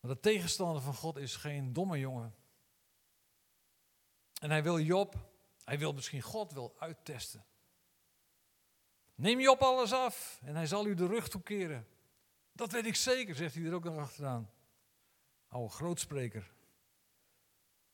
Maar 0.00 0.10
de 0.10 0.20
tegenstander 0.20 0.82
van 0.82 0.94
God 0.94 1.16
is 1.16 1.36
geen 1.36 1.72
domme 1.72 1.98
jongen. 1.98 2.34
En 4.40 4.50
hij 4.50 4.62
wil 4.62 4.80
Job, 4.80 5.30
hij 5.64 5.78
wil 5.78 5.92
misschien 5.92 6.22
God 6.22 6.52
wel 6.52 6.76
uittesten. 6.78 7.44
Neem 9.14 9.40
Job 9.40 9.60
alles 9.60 9.92
af 9.92 10.40
en 10.44 10.54
hij 10.54 10.66
zal 10.66 10.86
u 10.86 10.94
de 10.94 11.06
rug 11.06 11.28
toekeren. 11.28 11.86
Dat 12.52 12.72
weet 12.72 12.86
ik 12.86 12.96
zeker, 12.96 13.34
zegt 13.34 13.54
hij 13.54 13.64
er 13.64 13.74
ook 13.74 13.84
nog 13.84 13.96
achteraan. 13.96 14.50
Oude 15.48 15.72
grootspreker. 15.72 16.52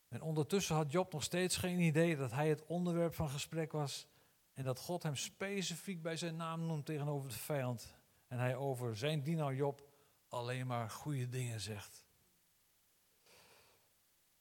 En 0.09 0.23
ondertussen 0.23 0.77
had 0.77 0.93
Job 0.93 1.13
nog 1.13 1.23
steeds 1.23 1.57
geen 1.57 1.81
idee 1.81 2.17
dat 2.17 2.31
hij 2.31 2.49
het 2.49 2.67
onderwerp 2.67 3.15
van 3.15 3.31
gesprek 3.31 3.73
was 3.73 4.07
en 4.53 4.65
dat 4.65 4.79
God 4.79 5.03
hem 5.03 5.17
specifiek 5.17 6.03
bij 6.03 6.17
zijn 6.17 6.37
naam 6.37 6.67
noemt 6.67 6.87
tegenover 6.87 7.29
de 7.29 7.39
vijand. 7.39 7.95
En 8.35 8.41
hij 8.41 8.57
over 8.57 8.97
zijn 8.97 9.23
dienaar 9.23 9.55
Job 9.55 9.89
alleen 10.29 10.67
maar 10.67 10.91
goede 10.91 11.29
dingen 11.29 11.61
zegt. 11.61 12.05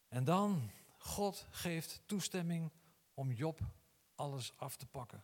En 0.07 0.23
dan, 0.23 0.71
God 0.97 1.47
geeft 1.49 2.01
toestemming 2.05 2.71
om 3.13 3.31
Job 3.31 3.59
alles 4.15 4.57
af 4.57 4.75
te 4.75 4.85
pakken. 4.85 5.23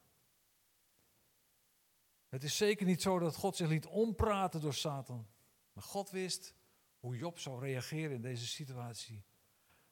Het 2.27 2.43
is 2.43 2.57
zeker 2.57 2.85
niet 2.85 3.01
zo 3.01 3.19
dat 3.19 3.35
God 3.35 3.55
zich 3.55 3.67
liet 3.67 3.85
ompraten 3.85 4.61
door 4.61 4.73
Satan. 4.73 5.27
Maar 5.73 5.83
God 5.83 6.09
wist 6.09 6.53
hoe 6.99 7.17
Job 7.17 7.39
zou 7.39 7.59
reageren 7.59 8.15
in 8.15 8.21
deze 8.21 8.47
situatie. 8.47 9.23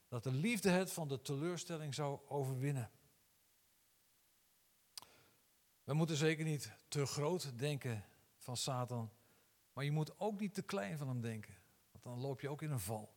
Dat 0.08 0.24
de 0.24 0.32
liefde 0.32 0.70
het 0.70 0.92
van 0.92 1.08
de 1.08 1.22
teleurstelling 1.22 1.94
zou 1.94 2.20
overwinnen. 2.28 2.92
We 5.84 5.94
moeten 5.94 6.16
zeker 6.16 6.46
niet 6.46 6.72
te 6.88 7.06
groot 7.06 7.60
denken 7.60 8.06
van 8.48 8.58
Satan. 8.58 9.12
Maar 9.74 9.84
je 9.84 9.92
moet 9.92 10.20
ook 10.20 10.40
niet 10.40 10.54
te 10.54 10.62
klein 10.62 10.98
van 10.98 11.08
hem 11.08 11.22
denken. 11.22 11.56
Want 11.92 12.04
dan 12.04 12.20
loop 12.20 12.42
je 12.42 12.50
ook 12.50 12.62
in 12.62 12.72
een 12.72 12.80
val. 12.80 13.16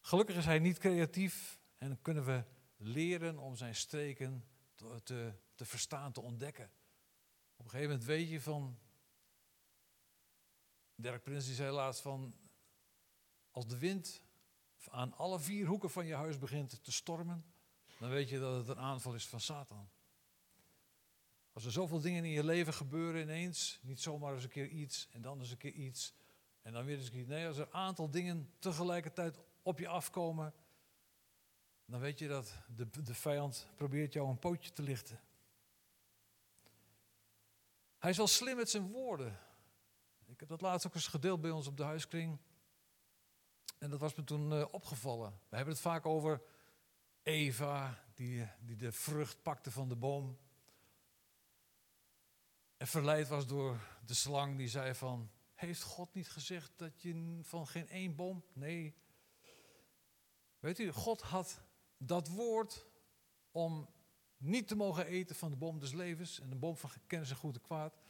Gelukkig 0.00 0.36
is 0.36 0.44
hij 0.44 0.58
niet 0.58 0.78
creatief 0.78 1.60
en 1.78 2.02
kunnen 2.02 2.24
we 2.24 2.44
leren 2.76 3.38
om 3.38 3.56
zijn 3.56 3.74
streken 3.74 4.44
te, 5.02 5.32
te, 5.54 5.64
verstaan, 5.64 6.12
te 6.12 6.20
ontdekken. 6.20 6.70
Op 7.56 7.64
een 7.64 7.70
gegeven 7.70 7.90
moment 7.90 8.06
weet 8.06 8.28
je 8.28 8.40
van. 8.40 8.78
Dirk 10.94 11.22
Prins 11.22 11.44
die 11.46 11.54
zei 11.54 11.70
laatst 11.70 12.00
van. 12.00 12.34
Als 13.50 13.66
de 13.66 13.78
wind 13.78 14.22
aan 14.90 15.12
alle 15.12 15.40
vier 15.40 15.66
hoeken 15.66 15.90
van 15.90 16.06
je 16.06 16.14
huis 16.14 16.38
begint 16.38 16.84
te 16.84 16.92
stormen, 16.92 17.44
dan 17.98 18.10
weet 18.10 18.28
je 18.28 18.38
dat 18.38 18.56
het 18.56 18.68
een 18.68 18.82
aanval 18.82 19.14
is 19.14 19.26
van 19.26 19.40
Satan. 19.40 19.90
Als 21.54 21.64
er 21.64 21.72
zoveel 21.72 22.00
dingen 22.00 22.24
in 22.24 22.30
je 22.30 22.44
leven 22.44 22.74
gebeuren 22.74 23.22
ineens, 23.22 23.78
niet 23.82 24.00
zomaar 24.00 24.34
eens 24.34 24.44
een 24.44 24.50
keer 24.50 24.68
iets 24.68 25.08
en 25.10 25.22
dan 25.22 25.38
eens 25.38 25.50
een 25.50 25.56
keer 25.56 25.72
iets 25.72 26.14
en 26.62 26.72
dan 26.72 26.84
weer 26.84 26.96
eens 26.96 27.06
een 27.06 27.12
keer. 27.12 27.26
Nee, 27.26 27.46
als 27.46 27.56
er 27.56 27.66
een 27.66 27.72
aantal 27.72 28.10
dingen 28.10 28.50
tegelijkertijd 28.58 29.38
op 29.62 29.78
je 29.78 29.88
afkomen, 29.88 30.54
dan 31.86 32.00
weet 32.00 32.18
je 32.18 32.28
dat 32.28 32.58
de, 32.76 33.02
de 33.02 33.14
vijand 33.14 33.66
probeert 33.76 34.12
jou 34.12 34.28
een 34.28 34.38
pootje 34.38 34.72
te 34.72 34.82
lichten. 34.82 35.20
Hij 37.98 38.10
is 38.10 38.16
wel 38.16 38.26
slim 38.26 38.56
met 38.56 38.70
zijn 38.70 38.90
woorden. 38.90 39.38
Ik 40.26 40.40
heb 40.40 40.48
dat 40.48 40.60
laatst 40.60 40.86
ook 40.86 40.94
eens 40.94 41.06
gedeeld 41.06 41.40
bij 41.40 41.50
ons 41.50 41.66
op 41.66 41.76
de 41.76 41.82
huiskring. 41.82 42.38
En 43.78 43.90
dat 43.90 44.00
was 44.00 44.14
me 44.14 44.24
toen 44.24 44.52
uh, 44.52 44.64
opgevallen. 44.70 45.30
We 45.48 45.56
hebben 45.56 45.74
het 45.74 45.82
vaak 45.82 46.06
over 46.06 46.42
Eva, 47.22 48.04
die, 48.14 48.48
die 48.60 48.76
de 48.76 48.92
vrucht 48.92 49.42
pakte 49.42 49.70
van 49.70 49.88
de 49.88 49.96
boom. 49.96 50.38
Verleid 52.86 53.28
was 53.28 53.46
door 53.46 53.78
de 54.06 54.14
slang 54.14 54.56
die 54.56 54.68
zei 54.68 54.94
van... 54.94 55.30
Heeft 55.54 55.82
God 55.82 56.14
niet 56.14 56.28
gezegd 56.28 56.72
dat 56.76 57.02
je 57.02 57.38
van 57.42 57.66
geen 57.66 57.88
één 57.88 58.14
boom... 58.14 58.44
Nee. 58.52 58.94
Weet 60.58 60.78
u, 60.78 60.92
God 60.92 61.20
had 61.20 61.62
dat 61.96 62.28
woord 62.28 62.86
om 63.50 63.88
niet 64.36 64.68
te 64.68 64.76
mogen 64.76 65.06
eten 65.06 65.36
van 65.36 65.50
de 65.50 65.56
boom 65.56 65.78
des 65.78 65.92
levens 65.92 66.40
en 66.40 66.50
de 66.50 66.56
boom 66.56 66.76
van 66.76 66.90
kennis 67.06 67.30
en 67.30 67.36
goed 67.36 67.54
en 67.54 67.60
kwaad, 67.62 68.00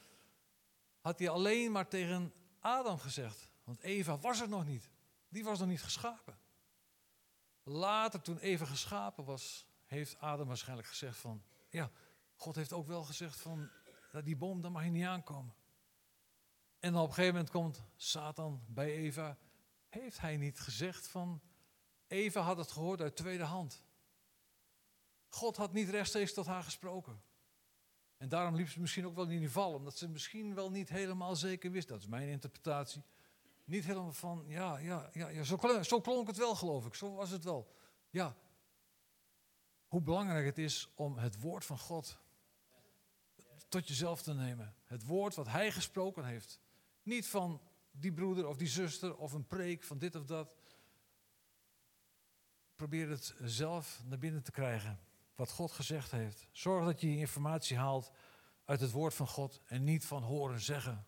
had 0.99 1.19
hij 1.19 1.29
alleen 1.29 1.71
maar 1.71 1.87
tegen 1.87 2.33
Adam 2.59 2.97
gezegd. 2.97 3.49
Want 3.63 3.79
Eva 3.79 4.17
was 4.17 4.41
er 4.41 4.49
nog 4.49 4.65
niet. 4.65 4.89
Die 5.29 5.43
was 5.43 5.59
nog 5.59 5.67
niet 5.67 5.83
geschapen. 5.83 6.37
Later, 7.63 8.21
toen 8.21 8.37
Eva 8.37 8.65
geschapen 8.65 9.25
was, 9.25 9.67
heeft 9.85 10.19
Adam 10.19 10.47
waarschijnlijk 10.47 10.87
gezegd 10.87 11.17
van, 11.17 11.43
ja, 11.69 11.91
God 12.35 12.55
heeft 12.55 12.73
ook 12.73 12.87
wel 12.87 13.03
gezegd 13.03 13.39
van, 13.39 13.69
die 14.23 14.35
boom, 14.35 14.61
daar 14.61 14.71
mag 14.71 14.83
je 14.83 14.89
niet 14.89 15.05
aankomen. 15.05 15.53
En 16.79 16.95
op 16.95 17.07
een 17.07 17.13
gegeven 17.13 17.33
moment 17.33 17.51
komt 17.51 17.83
Satan 17.95 18.63
bij 18.67 18.91
Eva. 18.91 19.37
Heeft 19.89 20.19
hij 20.19 20.37
niet 20.37 20.59
gezegd 20.59 21.07
van, 21.07 21.41
Eva 22.07 22.41
had 22.41 22.57
het 22.57 22.71
gehoord 22.71 23.01
uit 23.01 23.15
tweede 23.15 23.43
hand. 23.43 23.83
God 25.27 25.57
had 25.57 25.73
niet 25.73 25.89
rechtstreeks 25.89 26.33
tot 26.33 26.45
haar 26.45 26.63
gesproken. 26.63 27.21
En 28.17 28.29
daarom 28.29 28.55
liep 28.55 28.69
ze 28.69 28.79
misschien 28.79 29.05
ook 29.05 29.15
wel 29.15 29.27
in 29.27 29.39
die 29.39 29.51
val, 29.51 29.73
omdat 29.73 29.97
ze 29.97 30.09
misschien 30.09 30.55
wel 30.55 30.71
niet 30.71 30.89
helemaal 30.89 31.35
zeker 31.35 31.71
wist. 31.71 31.87
Dat 31.87 31.99
is 31.99 32.07
mijn 32.07 32.27
interpretatie. 32.27 33.03
Niet 33.63 33.85
helemaal 33.85 34.13
van, 34.13 34.43
ja, 34.47 34.77
ja, 34.77 35.09
ja, 35.13 35.27
ja 35.27 35.43
zo, 35.43 35.55
klonk, 35.55 35.85
zo 35.85 36.01
klonk 36.01 36.27
het 36.27 36.37
wel, 36.37 36.55
geloof 36.55 36.85
ik. 36.85 36.93
Zo 36.93 37.13
was 37.13 37.29
het 37.29 37.43
wel. 37.43 37.73
Ja. 38.09 38.35
Hoe 39.87 40.01
belangrijk 40.01 40.45
het 40.45 40.57
is 40.57 40.91
om 40.95 41.17
het 41.17 41.39
woord 41.39 41.65
van 41.65 41.79
God 41.79 42.17
tot 43.75 43.87
jezelf 43.87 44.21
te 44.21 44.33
nemen. 44.33 44.75
Het 44.83 45.05
woord 45.05 45.35
wat 45.35 45.47
Hij 45.47 45.71
gesproken 45.71 46.25
heeft. 46.25 46.59
Niet 47.03 47.27
van 47.27 47.61
die 47.91 48.13
broeder 48.13 48.47
of 48.47 48.57
die 48.57 48.67
zuster 48.67 49.17
of 49.17 49.33
een 49.33 49.47
preek 49.47 49.83
van 49.83 49.97
dit 49.97 50.15
of 50.15 50.25
dat. 50.25 50.55
Probeer 52.75 53.09
het 53.09 53.35
zelf 53.41 54.01
naar 54.05 54.17
binnen 54.17 54.43
te 54.43 54.51
krijgen 54.51 54.99
wat 55.35 55.51
God 55.51 55.71
gezegd 55.71 56.11
heeft. 56.11 56.47
Zorg 56.51 56.85
dat 56.85 57.01
je 57.01 57.17
informatie 57.17 57.77
haalt 57.77 58.11
uit 58.65 58.79
het 58.79 58.91
woord 58.91 59.13
van 59.13 59.27
God 59.27 59.61
en 59.65 59.83
niet 59.83 60.05
van 60.05 60.23
horen 60.23 60.59
zeggen. 60.59 61.05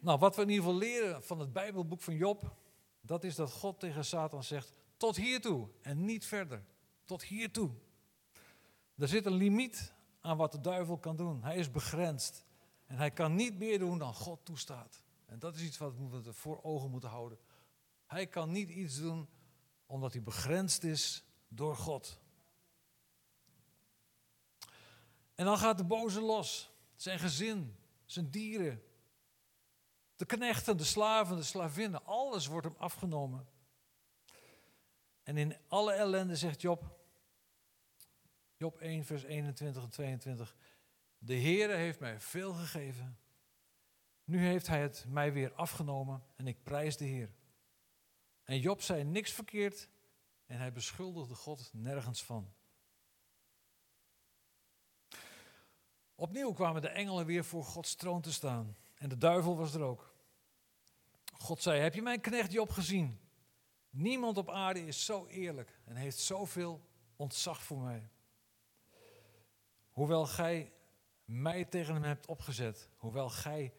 Nou, 0.00 0.18
wat 0.18 0.36
we 0.36 0.42
in 0.42 0.48
ieder 0.48 0.64
geval 0.64 0.78
leren 0.78 1.22
van 1.22 1.38
het 1.38 1.52
Bijbelboek 1.52 2.02
van 2.02 2.14
Job, 2.14 2.56
dat 3.00 3.24
is 3.24 3.34
dat 3.34 3.52
God 3.52 3.80
tegen 3.80 4.04
Satan 4.04 4.44
zegt: 4.44 4.72
tot 4.96 5.16
hiertoe 5.16 5.68
en 5.80 6.04
niet 6.04 6.24
verder. 6.24 6.64
Tot 7.04 7.22
hiertoe. 7.22 7.70
Er 8.96 9.08
zit 9.08 9.26
een 9.26 9.34
limiet 9.34 9.92
aan 10.20 10.36
wat 10.36 10.52
de 10.52 10.60
duivel 10.60 10.98
kan 10.98 11.16
doen. 11.16 11.42
Hij 11.42 11.56
is 11.56 11.70
begrensd 11.70 12.46
en 12.86 12.96
hij 12.96 13.10
kan 13.10 13.34
niet 13.34 13.58
meer 13.58 13.78
doen 13.78 13.98
dan 13.98 14.14
God 14.14 14.44
toestaat. 14.44 15.02
En 15.26 15.38
dat 15.38 15.54
is 15.54 15.62
iets 15.62 15.78
wat 15.78 15.94
we 15.96 16.32
voor 16.32 16.62
ogen 16.62 16.90
moeten 16.90 17.08
houden. 17.08 17.38
Hij 18.06 18.26
kan 18.26 18.50
niet 18.50 18.70
iets 18.70 18.98
doen 18.98 19.28
omdat 19.86 20.12
hij 20.12 20.22
begrensd 20.22 20.84
is 20.84 21.24
door 21.48 21.76
God. 21.76 22.20
En 25.34 25.44
dan 25.44 25.58
gaat 25.58 25.78
de 25.78 25.84
boze 25.84 26.20
los. 26.20 26.70
Zijn 26.94 27.18
gezin, 27.18 27.76
zijn 28.04 28.30
dieren, 28.30 28.82
de 30.16 30.26
knechten, 30.26 30.76
de 30.76 30.84
slaven, 30.84 31.36
de 31.36 31.42
slavinnen, 31.42 32.04
alles 32.04 32.46
wordt 32.46 32.66
hem 32.66 32.76
afgenomen. 32.78 33.48
En 35.22 35.36
in 35.36 35.56
alle 35.68 35.92
ellende 35.92 36.36
zegt 36.36 36.60
Job, 36.60 37.01
Job 38.62 38.80
1, 38.80 39.04
vers 39.04 39.22
21 39.22 39.82
en 39.82 39.90
22, 39.90 40.56
De 41.18 41.34
Heere 41.34 41.74
heeft 41.74 42.00
mij 42.00 42.20
veel 42.20 42.52
gegeven. 42.52 43.18
Nu 44.24 44.38
heeft 44.38 44.66
hij 44.66 44.82
het 44.82 45.04
mij 45.08 45.32
weer 45.32 45.52
afgenomen 45.52 46.22
en 46.36 46.46
ik 46.46 46.62
prijs 46.62 46.96
de 46.96 47.04
Heer. 47.04 47.34
En 48.44 48.58
Job 48.58 48.82
zei 48.82 49.04
niks 49.04 49.32
verkeerd 49.32 49.88
en 50.46 50.58
hij 50.58 50.72
beschuldigde 50.72 51.34
God 51.34 51.70
nergens 51.72 52.24
van. 52.24 52.52
Opnieuw 56.14 56.52
kwamen 56.52 56.82
de 56.82 56.88
engelen 56.88 57.26
weer 57.26 57.44
voor 57.44 57.64
Gods 57.64 57.94
troon 57.94 58.20
te 58.20 58.32
staan. 58.32 58.76
En 58.94 59.08
de 59.08 59.18
duivel 59.18 59.56
was 59.56 59.74
er 59.74 59.82
ook. 59.82 60.14
God 61.32 61.62
zei: 61.62 61.80
Heb 61.80 61.94
je 61.94 62.02
mijn 62.02 62.20
knecht 62.20 62.52
Job 62.52 62.70
gezien? 62.70 63.20
Niemand 63.90 64.38
op 64.38 64.50
aarde 64.50 64.86
is 64.86 65.04
zo 65.04 65.26
eerlijk 65.26 65.80
en 65.84 65.96
heeft 65.96 66.18
zoveel 66.18 66.80
ontzag 67.16 67.62
voor 67.62 67.78
mij. 67.78 68.11
Hoewel 69.92 70.26
gij 70.26 70.72
mij 71.24 71.64
tegen 71.64 71.94
hem 71.94 72.02
hebt 72.02 72.26
opgezet. 72.26 72.88
Hoewel 72.96 73.28
gij 73.28 73.72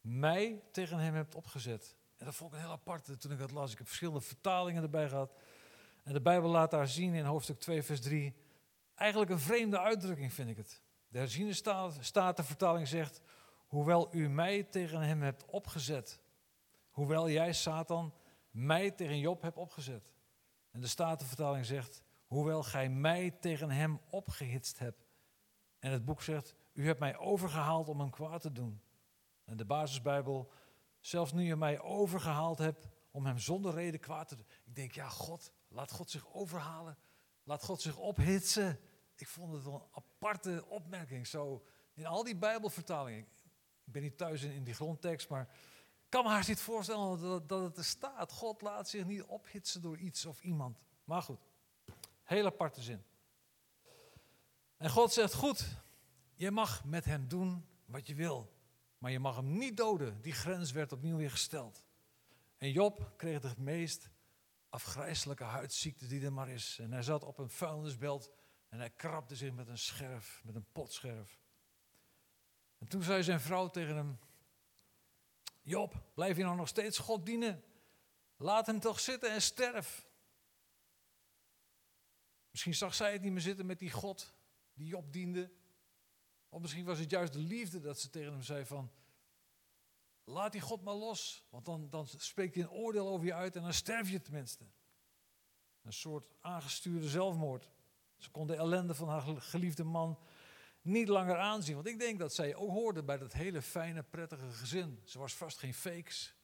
mij 0.00 0.62
tegen 0.72 0.98
hem 0.98 1.14
hebt 1.14 1.34
opgezet. 1.34 1.96
En 2.16 2.24
dat 2.24 2.34
vond 2.34 2.50
ik 2.52 2.56
een 2.56 2.64
heel 2.64 2.72
aparte 2.72 3.16
toen 3.16 3.32
ik 3.32 3.38
dat 3.38 3.50
las. 3.50 3.72
Ik 3.72 3.78
heb 3.78 3.86
verschillende 3.86 4.20
vertalingen 4.20 4.82
erbij 4.82 5.08
gehad. 5.08 5.34
En 6.02 6.12
de 6.12 6.20
Bijbel 6.20 6.50
laat 6.50 6.70
daar 6.70 6.88
zien 6.88 7.14
in 7.14 7.24
hoofdstuk 7.24 7.60
2, 7.60 7.82
vers 7.82 8.00
3. 8.00 8.34
Eigenlijk 8.94 9.30
een 9.30 9.38
vreemde 9.38 9.80
uitdrukking 9.80 10.32
vind 10.32 10.48
ik 10.48 10.56
het. 10.56 10.82
De 11.08 11.18
herziende 11.18 11.54
statenvertaling 12.00 12.88
zegt, 12.88 13.20
hoewel 13.66 14.08
u 14.14 14.28
mij 14.28 14.62
tegen 14.62 15.00
hem 15.00 15.22
hebt 15.22 15.44
opgezet. 15.44 16.20
Hoewel 16.90 17.30
jij, 17.30 17.52
Satan, 17.52 18.14
mij 18.50 18.90
tegen 18.90 19.18
Job 19.18 19.42
hebt 19.42 19.56
opgezet. 19.56 20.12
En 20.70 20.80
de 20.80 20.86
statenvertaling 20.86 21.66
zegt, 21.66 22.02
hoewel 22.26 22.62
gij 22.62 22.88
mij 22.88 23.30
tegen 23.30 23.70
hem 23.70 24.00
opgehitst 24.10 24.78
hebt. 24.78 25.03
En 25.84 25.92
het 25.92 26.04
boek 26.04 26.22
zegt, 26.22 26.54
u 26.72 26.86
hebt 26.86 27.00
mij 27.00 27.16
overgehaald 27.16 27.88
om 27.88 28.00
hem 28.00 28.10
kwaad 28.10 28.40
te 28.40 28.52
doen. 28.52 28.80
En 29.44 29.56
de 29.56 29.64
basisbijbel, 29.64 30.52
zelfs 31.00 31.32
nu 31.32 31.42
je 31.42 31.56
mij 31.56 31.80
overgehaald 31.80 32.58
hebt 32.58 32.88
om 33.10 33.26
hem 33.26 33.38
zonder 33.38 33.74
reden 33.74 34.00
kwaad 34.00 34.28
te 34.28 34.36
doen. 34.36 34.46
Ik 34.64 34.74
denk, 34.74 34.92
ja, 34.92 35.08
God, 35.08 35.52
laat 35.68 35.90
God 35.90 36.10
zich 36.10 36.34
overhalen. 36.34 36.98
Laat 37.42 37.64
God 37.64 37.80
zich 37.80 37.96
ophitsen. 37.96 38.80
Ik 39.16 39.28
vond 39.28 39.52
het 39.52 39.66
een 39.66 39.82
aparte 39.92 40.64
opmerking. 40.68 41.26
Zo 41.26 41.64
in 41.94 42.06
al 42.06 42.24
die 42.24 42.36
Bijbelvertalingen. 42.36 43.20
Ik 43.84 43.92
ben 43.92 44.02
niet 44.02 44.18
thuis 44.18 44.42
in, 44.42 44.64
die 44.64 44.74
grondtekst, 44.74 45.28
maar 45.28 45.48
ik 46.04 46.10
kan 46.10 46.24
me 46.24 46.30
haast 46.30 46.48
niet 46.48 46.60
voorstellen 46.60 47.20
dat, 47.20 47.48
dat 47.48 47.62
het 47.62 47.76
er 47.76 47.84
staat. 47.84 48.32
God 48.32 48.62
laat 48.62 48.88
zich 48.88 49.06
niet 49.06 49.22
ophitsen 49.22 49.82
door 49.82 49.98
iets 49.98 50.26
of 50.26 50.42
iemand. 50.42 50.78
Maar 51.04 51.22
goed, 51.22 51.40
hele 52.22 52.48
aparte 52.48 52.82
zin. 52.82 53.04
En 54.76 54.90
God 54.90 55.12
zegt: 55.12 55.34
Goed, 55.34 55.82
je 56.34 56.50
mag 56.50 56.84
met 56.84 57.04
hem 57.04 57.28
doen 57.28 57.66
wat 57.84 58.06
je 58.06 58.14
wil. 58.14 58.52
Maar 58.98 59.10
je 59.10 59.18
mag 59.18 59.36
hem 59.36 59.58
niet 59.58 59.76
doden. 59.76 60.20
Die 60.20 60.32
grens 60.32 60.72
werd 60.72 60.92
opnieuw 60.92 61.16
weer 61.16 61.30
gesteld. 61.30 61.84
En 62.58 62.70
Job 62.70 63.12
kreeg 63.16 63.40
de 63.40 63.54
meest 63.58 64.10
afgrijzelijke 64.68 65.44
huidziekte 65.44 66.06
die 66.06 66.24
er 66.24 66.32
maar 66.32 66.48
is. 66.48 66.78
En 66.78 66.92
hij 66.92 67.02
zat 67.02 67.24
op 67.24 67.38
een 67.38 67.50
vuilnisbelt 67.50 68.30
en 68.68 68.78
hij 68.78 68.90
krabde 68.90 69.36
zich 69.36 69.52
met 69.52 69.68
een 69.68 69.78
scherf, 69.78 70.40
met 70.44 70.54
een 70.54 70.66
potscherf. 70.72 71.40
En 72.78 72.88
toen 72.88 73.02
zei 73.02 73.22
zijn 73.22 73.40
vrouw 73.40 73.68
tegen 73.68 73.96
hem: 73.96 74.18
Job, 75.62 76.02
blijf 76.14 76.36
je 76.36 76.42
nou 76.42 76.56
nog 76.56 76.68
steeds 76.68 76.98
God 76.98 77.26
dienen? 77.26 77.64
Laat 78.36 78.66
hem 78.66 78.80
toch 78.80 79.00
zitten 79.00 79.30
en 79.30 79.42
sterf. 79.42 80.06
Misschien 82.50 82.74
zag 82.74 82.94
zij 82.94 83.12
het 83.12 83.22
niet 83.22 83.32
meer 83.32 83.40
zitten 83.40 83.66
met 83.66 83.78
die 83.78 83.90
God 83.90 84.34
die 84.74 84.86
Job 84.86 85.12
diende. 85.12 85.50
Of 86.48 86.60
misschien 86.60 86.84
was 86.84 86.98
het 86.98 87.10
juist 87.10 87.32
de 87.32 87.38
liefde 87.38 87.80
dat 87.80 88.00
ze 88.00 88.10
tegen 88.10 88.32
hem 88.32 88.42
zei 88.42 88.64
van... 88.64 88.90
Laat 90.26 90.52
die 90.52 90.60
God 90.60 90.82
maar 90.82 90.94
los, 90.94 91.46
want 91.50 91.64
dan, 91.64 91.90
dan 91.90 92.06
spreekt 92.06 92.54
hij 92.54 92.64
een 92.64 92.70
oordeel 92.70 93.08
over 93.08 93.26
je 93.26 93.34
uit 93.34 93.56
en 93.56 93.62
dan 93.62 93.72
sterf 93.72 94.10
je 94.10 94.20
tenminste. 94.20 94.64
Een 95.82 95.92
soort 95.92 96.28
aangestuurde 96.40 97.08
zelfmoord. 97.08 97.70
Ze 98.16 98.30
kon 98.30 98.46
de 98.46 98.56
ellende 98.56 98.94
van 98.94 99.08
haar 99.08 99.22
geliefde 99.22 99.84
man 99.84 100.18
niet 100.80 101.08
langer 101.08 101.38
aanzien. 101.38 101.74
Want 101.74 101.86
ik 101.86 101.98
denk 101.98 102.18
dat 102.18 102.34
zij 102.34 102.54
ook 102.54 102.70
hoorde 102.70 103.02
bij 103.02 103.18
dat 103.18 103.32
hele 103.32 103.62
fijne, 103.62 104.02
prettige 104.02 104.50
gezin. 104.50 105.00
Ze 105.04 105.18
was 105.18 105.34
vast 105.34 105.58
geen 105.58 105.74
fakes. 105.74 106.34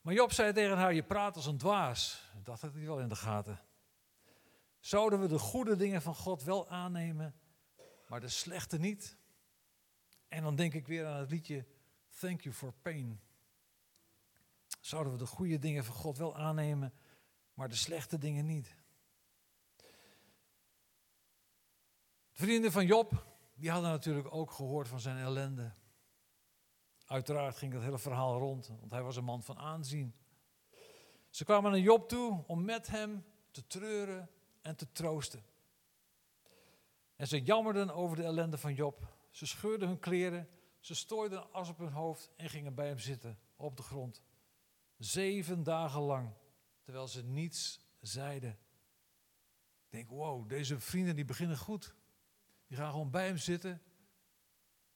Maar 0.00 0.14
Job 0.14 0.32
zei 0.32 0.52
tegen 0.52 0.76
haar, 0.76 0.94
je 0.94 1.02
praat 1.02 1.36
als 1.36 1.46
een 1.46 1.58
dwaas. 1.58 2.30
Dat 2.42 2.60
had 2.60 2.72
hij 2.72 2.84
wel 2.84 3.00
in 3.00 3.08
de 3.08 3.16
gaten. 3.16 3.60
Zouden 4.80 5.20
we 5.20 5.28
de 5.28 5.38
goede 5.38 5.76
dingen 5.76 6.02
van 6.02 6.14
God 6.14 6.42
wel 6.42 6.68
aannemen, 6.68 7.34
maar 8.08 8.20
de 8.20 8.28
slechte 8.28 8.78
niet? 8.78 9.16
En 10.28 10.42
dan 10.42 10.56
denk 10.56 10.74
ik 10.74 10.86
weer 10.86 11.06
aan 11.06 11.20
het 11.20 11.30
liedje 11.30 11.66
Thank 12.18 12.40
You 12.40 12.54
for 12.54 12.72
Pain. 12.72 13.20
Zouden 14.80 15.12
we 15.12 15.18
de 15.18 15.26
goede 15.26 15.58
dingen 15.58 15.84
van 15.84 15.94
God 15.94 16.18
wel 16.18 16.36
aannemen, 16.36 16.92
maar 17.54 17.68
de 17.68 17.74
slechte 17.74 18.18
dingen 18.18 18.46
niet? 18.46 18.76
De 22.30 22.44
vrienden 22.44 22.72
van 22.72 22.86
Job, 22.86 23.26
die 23.54 23.70
hadden 23.70 23.90
natuurlijk 23.90 24.34
ook 24.34 24.50
gehoord 24.50 24.88
van 24.88 25.00
zijn 25.00 25.16
ellende. 25.16 25.72
Uiteraard 27.06 27.56
ging 27.56 27.72
dat 27.72 27.82
hele 27.82 27.98
verhaal 27.98 28.38
rond, 28.38 28.66
want 28.66 28.90
hij 28.90 29.02
was 29.02 29.16
een 29.16 29.24
man 29.24 29.42
van 29.42 29.58
aanzien. 29.58 30.14
Ze 31.30 31.44
kwamen 31.44 31.70
naar 31.70 31.80
Job 31.80 32.08
toe 32.08 32.44
om 32.46 32.64
met 32.64 32.86
hem 32.86 33.24
te 33.50 33.66
treuren 33.66 34.30
en 34.68 34.76
te 34.76 34.92
troosten. 34.92 35.44
En 37.16 37.26
ze 37.26 37.42
jammerden 37.42 37.90
over 37.90 38.16
de 38.16 38.22
ellende 38.22 38.58
van 38.58 38.74
Job. 38.74 39.16
Ze 39.30 39.46
scheurden 39.46 39.88
hun 39.88 39.98
kleren, 39.98 40.48
ze 40.80 40.94
stooiden 40.94 41.52
as 41.52 41.68
op 41.68 41.78
hun 41.78 41.92
hoofd 41.92 42.30
en 42.36 42.48
gingen 42.48 42.74
bij 42.74 42.86
hem 42.86 42.98
zitten 42.98 43.38
op 43.56 43.76
de 43.76 43.82
grond. 43.82 44.22
Zeven 44.96 45.62
dagen 45.62 46.00
lang, 46.00 46.32
terwijl 46.82 47.08
ze 47.08 47.24
niets 47.24 47.80
zeiden. 48.00 48.50
Ik 49.84 49.90
denk, 49.90 50.10
wow, 50.10 50.48
deze 50.48 50.80
vrienden 50.80 51.16
die 51.16 51.24
beginnen 51.24 51.58
goed. 51.58 51.94
Die 52.66 52.76
gaan 52.76 52.90
gewoon 52.90 53.10
bij 53.10 53.26
hem 53.26 53.38
zitten 53.38 53.82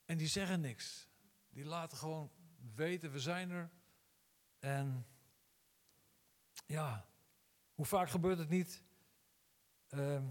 en 0.04 0.16
die 0.16 0.28
zeggen 0.28 0.60
niks. 0.60 1.08
Die 1.50 1.64
laten 1.64 1.98
gewoon 1.98 2.30
weten, 2.74 3.12
we 3.12 3.20
zijn 3.20 3.50
er. 3.50 3.70
En 4.58 5.06
ja, 6.66 7.08
hoe 7.74 7.86
vaak 7.86 8.10
gebeurt 8.10 8.38
het 8.38 8.48
niet 8.48 8.82
Ehm, 9.92 10.24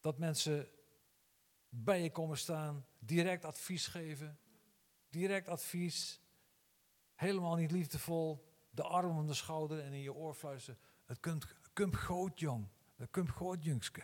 dat 0.00 0.18
mensen 0.18 0.68
bij 1.68 2.02
je 2.02 2.10
komen 2.10 2.38
staan, 2.38 2.86
direct 2.98 3.44
advies 3.44 3.86
geven, 3.86 4.38
direct 5.08 5.48
advies, 5.48 6.20
helemaal 7.14 7.54
niet 7.54 7.70
liefdevol, 7.70 8.52
de 8.70 8.82
arm 8.82 9.18
om 9.18 9.26
de 9.26 9.34
schouder 9.34 9.80
en 9.80 9.92
in 9.92 10.00
je 10.00 10.14
oor 10.14 10.34
fluisteren. 10.34 10.80
Het 11.04 11.20
kunt, 11.72 11.96
goed, 11.96 12.40
jong. 12.40 12.68
Het 12.96 13.10
kunt 13.10 13.30
goed, 13.30 13.64
jongske. 13.64 14.02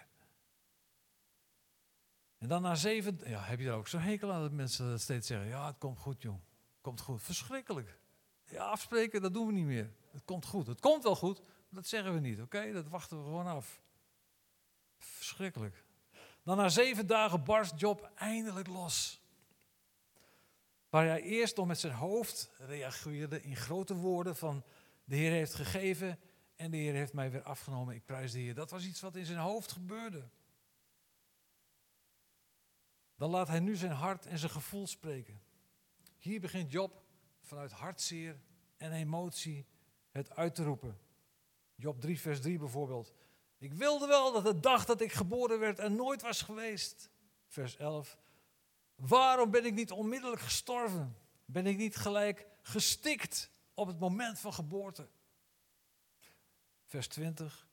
En 2.39 2.49
dan 2.49 2.63
na 2.63 2.75
zeven, 2.75 3.19
ja, 3.25 3.43
heb 3.43 3.59
je 3.59 3.69
er 3.69 3.75
ook 3.75 3.89
zo'n 3.89 4.01
hekel 4.01 4.33
aan 4.33 4.43
dat 4.43 4.53
mensen 4.53 4.91
dat 4.91 5.01
steeds 5.01 5.27
zeggen. 5.27 5.49
Ja, 5.49 5.67
het 5.67 5.79
komt 5.79 5.99
goed, 5.99 6.23
jong. 6.23 6.41
Komt 6.81 7.01
goed. 7.01 7.23
Verschrikkelijk. 7.23 7.99
Ja, 8.45 8.65
afspreken, 8.65 9.23
dat 9.23 9.35
doen 9.35 9.47
we 9.47 9.53
niet 9.53 9.67
meer. 9.67 9.93
Het 10.13 10.25
komt 10.25 10.47
goed. 10.47 10.67
Het 10.67 10.81
komt 10.81 11.03
wel 11.03 11.17
goed, 11.17 11.43
dat 11.69 11.87
zeggen 11.87 12.15
we 12.15 12.21
niet, 12.21 12.41
oké? 12.41 12.73
Dat 12.73 12.89
wachten 12.89 13.19
we 13.19 13.25
gewoon 13.25 13.47
af. 13.47 13.83
Verschrikkelijk. 15.05 15.85
Dan 16.43 16.57
na 16.57 16.69
zeven 16.69 17.07
dagen 17.07 17.45
barst 17.45 17.81
Job 17.81 18.11
eindelijk 18.15 18.67
los. 18.67 19.21
Waar 20.89 21.07
hij 21.07 21.23
eerst 21.23 21.57
nog 21.57 21.67
met 21.67 21.79
zijn 21.79 21.93
hoofd 21.93 22.51
reageerde 22.59 23.43
in 23.43 23.57
grote 23.57 23.95
woorden 23.95 24.37
van 24.37 24.65
de 25.05 25.17
Heer 25.17 25.31
heeft 25.31 25.55
gegeven 25.55 26.19
en 26.57 26.71
de 26.71 26.77
Heer 26.77 26.95
heeft 26.95 27.13
mij 27.13 27.31
weer 27.31 27.43
afgenomen. 27.43 27.95
Ik 27.95 28.05
prijs 28.05 28.33
de 28.33 28.39
Heer. 28.39 28.55
Dat 28.55 28.71
was 28.71 28.85
iets 28.85 29.01
wat 29.01 29.17
in 29.17 29.25
zijn 29.25 29.39
hoofd 29.39 29.73
gebeurde. 29.73 30.29
Dan 33.17 33.31
laat 33.31 33.49
hij 33.49 33.61
nu 33.61 33.77
zijn 33.77 33.93
hart 33.93 34.27
en 34.27 34.39
zijn 34.39 34.51
gevoel 34.51 34.87
spreken. 34.87 35.43
Hier 36.19 36.41
begint 36.41 36.73
Job 36.73 37.03
vanuit 37.41 37.73
hartzeer 37.73 38.41
en 38.77 38.93
emotie 38.93 39.67
het 40.11 40.31
uit 40.31 40.55
te 40.55 40.65
roepen. 40.65 40.99
Job 41.75 42.01
3, 42.01 42.21
vers 42.21 42.41
3 42.41 42.59
bijvoorbeeld. 42.59 43.15
Ik 43.63 43.73
wilde 43.73 44.07
wel 44.07 44.33
dat 44.33 44.45
de 44.45 44.61
dag 44.61 44.85
dat 44.85 45.01
ik 45.01 45.13
geboren 45.13 45.59
werd 45.59 45.79
er 45.79 45.91
nooit 45.91 46.23
was 46.23 46.43
geweest. 46.43 47.11
Vers 47.47 47.77
11. 47.77 48.19
Waarom 48.95 49.51
ben 49.51 49.65
ik 49.65 49.75
niet 49.75 49.91
onmiddellijk 49.91 50.41
gestorven? 50.41 51.17
Ben 51.45 51.67
ik 51.67 51.77
niet 51.77 51.97
gelijk 51.97 52.47
gestikt 52.63 53.51
op 53.75 53.87
het 53.87 53.99
moment 53.99 54.39
van 54.39 54.53
geboorte? 54.53 55.09
Vers 56.87 57.09
20. 57.09 57.67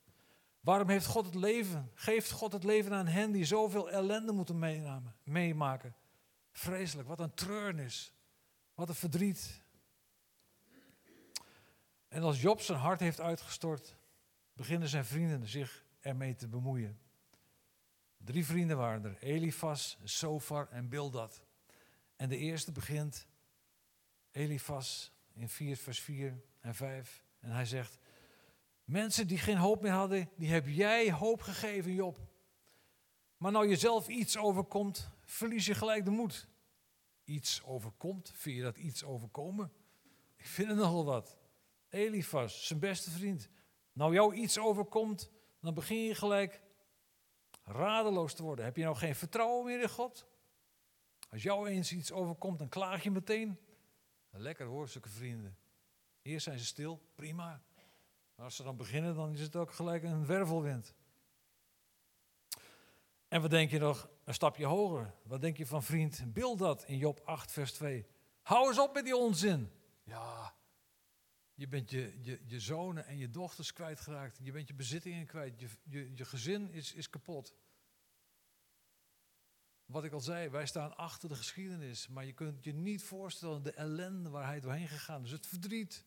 Waarom 0.60 0.88
heeft 0.88 1.06
God 1.06 1.24
het 1.24 1.34
leven? 1.34 1.90
Geeft 1.94 2.30
God 2.30 2.52
het 2.52 2.64
leven 2.64 2.92
aan 2.92 3.06
hen 3.06 3.30
die 3.30 3.44
zoveel 3.44 3.90
ellende 3.90 4.32
moeten 4.32 4.58
meemaken? 5.22 5.94
Vreselijk, 6.52 7.08
wat 7.08 7.20
een 7.20 7.34
treurnis. 7.34 8.12
Wat 8.74 8.88
een 8.88 8.94
verdriet. 8.94 9.62
En 12.08 12.22
als 12.22 12.40
Job 12.40 12.60
zijn 12.60 12.78
hart 12.78 13.00
heeft 13.00 13.20
uitgestort, 13.20 13.98
beginnen 14.60 14.88
zijn 14.88 15.04
vrienden 15.04 15.46
zich 15.46 15.84
ermee 16.00 16.34
te 16.34 16.48
bemoeien. 16.48 17.00
Drie 18.16 18.44
vrienden 18.44 18.76
waren 18.76 19.04
er: 19.04 19.16
Elifas, 19.18 19.98
Sofar 20.04 20.68
en 20.68 20.88
Bildad. 20.88 21.42
En 22.16 22.28
de 22.28 22.36
eerste 22.36 22.72
begint, 22.72 23.26
Elifas, 24.30 25.12
in 25.32 25.48
4, 25.48 25.76
vers 25.76 26.00
4 26.00 26.42
en 26.60 26.74
5. 26.74 27.24
En 27.38 27.50
hij 27.50 27.64
zegt: 27.64 27.98
Mensen 28.84 29.26
die 29.26 29.38
geen 29.38 29.56
hoop 29.56 29.82
meer 29.82 29.92
hadden, 29.92 30.30
die 30.36 30.50
heb 30.50 30.66
jij 30.66 31.12
hoop 31.12 31.40
gegeven, 31.40 31.94
Job. 31.94 32.18
Maar 33.36 33.52
nou 33.52 33.68
jezelf 33.68 34.08
iets 34.08 34.36
overkomt, 34.36 35.10
verlies 35.24 35.66
je 35.66 35.74
gelijk 35.74 36.04
de 36.04 36.10
moed. 36.10 36.48
Iets 37.24 37.62
overkomt, 37.62 38.32
vind 38.34 38.56
je 38.56 38.62
dat 38.62 38.76
iets 38.76 39.04
overkomen? 39.04 39.72
Ik 40.36 40.46
vind 40.46 40.68
het 40.68 40.76
nogal 40.76 41.04
wat. 41.04 41.38
Elifas, 41.88 42.66
zijn 42.66 42.78
beste 42.78 43.10
vriend. 43.10 43.50
Nou 43.92 44.14
jou 44.14 44.34
iets 44.34 44.58
overkomt, 44.58 45.30
dan 45.60 45.74
begin 45.74 46.02
je 46.02 46.14
gelijk 46.14 46.62
radeloos 47.64 48.34
te 48.34 48.42
worden. 48.42 48.64
Heb 48.64 48.76
je 48.76 48.82
nou 48.82 48.96
geen 48.96 49.14
vertrouwen 49.14 49.64
meer 49.64 49.80
in 49.82 49.88
God? 49.88 50.26
Als 51.30 51.42
jou 51.42 51.68
eens 51.68 51.92
iets 51.92 52.12
overkomt, 52.12 52.58
dan 52.58 52.68
klaag 52.68 53.02
je 53.02 53.10
meteen. 53.10 53.58
Lekker 54.30 54.66
hoor, 54.66 54.88
zulke 54.88 55.08
vrienden. 55.08 55.58
Eerst 56.22 56.44
zijn 56.44 56.58
ze 56.58 56.64
stil, 56.64 57.00
prima. 57.14 57.62
Maar 58.34 58.44
als 58.44 58.56
ze 58.56 58.62
dan 58.62 58.76
beginnen, 58.76 59.14
dan 59.14 59.32
is 59.32 59.40
het 59.40 59.56
ook 59.56 59.72
gelijk 59.72 60.02
een 60.02 60.26
wervelwind. 60.26 60.94
En 63.28 63.40
wat 63.40 63.50
denk 63.50 63.70
je 63.70 63.78
nog? 63.78 64.08
Een 64.24 64.34
stapje 64.34 64.66
hoger. 64.66 65.14
Wat 65.22 65.40
denk 65.40 65.56
je 65.56 65.66
van 65.66 65.82
vriend 65.82 66.24
dat 66.56 66.84
in 66.84 66.96
Job 66.96 67.20
8, 67.24 67.52
vers 67.52 67.72
2? 67.72 68.06
Hou 68.42 68.68
eens 68.68 68.78
op 68.78 68.94
met 68.94 69.04
die 69.04 69.16
onzin. 69.16 69.72
Ja, 70.02 70.54
je 71.60 71.68
bent 71.68 71.90
je, 71.90 72.18
je, 72.22 72.40
je 72.46 72.60
zonen 72.60 73.06
en 73.06 73.16
je 73.16 73.30
dochters 73.30 73.72
kwijtgeraakt. 73.72 74.38
Je 74.42 74.52
bent 74.52 74.68
je 74.68 74.74
bezittingen 74.74 75.26
kwijt. 75.26 75.60
Je, 75.60 75.68
je, 75.82 76.14
je 76.14 76.24
gezin 76.24 76.70
is, 76.70 76.92
is 76.92 77.10
kapot. 77.10 77.54
Wat 79.84 80.04
ik 80.04 80.12
al 80.12 80.20
zei, 80.20 80.48
wij 80.48 80.66
staan 80.66 80.96
achter 80.96 81.28
de 81.28 81.34
geschiedenis. 81.34 82.08
Maar 82.08 82.24
je 82.24 82.32
kunt 82.32 82.64
je 82.64 82.72
niet 82.72 83.02
voorstellen 83.02 83.62
de 83.62 83.72
ellende 83.72 84.28
waar 84.28 84.46
hij 84.46 84.60
doorheen 84.60 84.88
gegaan 84.88 85.24
is. 85.24 85.30
Het 85.30 85.46
verdriet. 85.46 86.04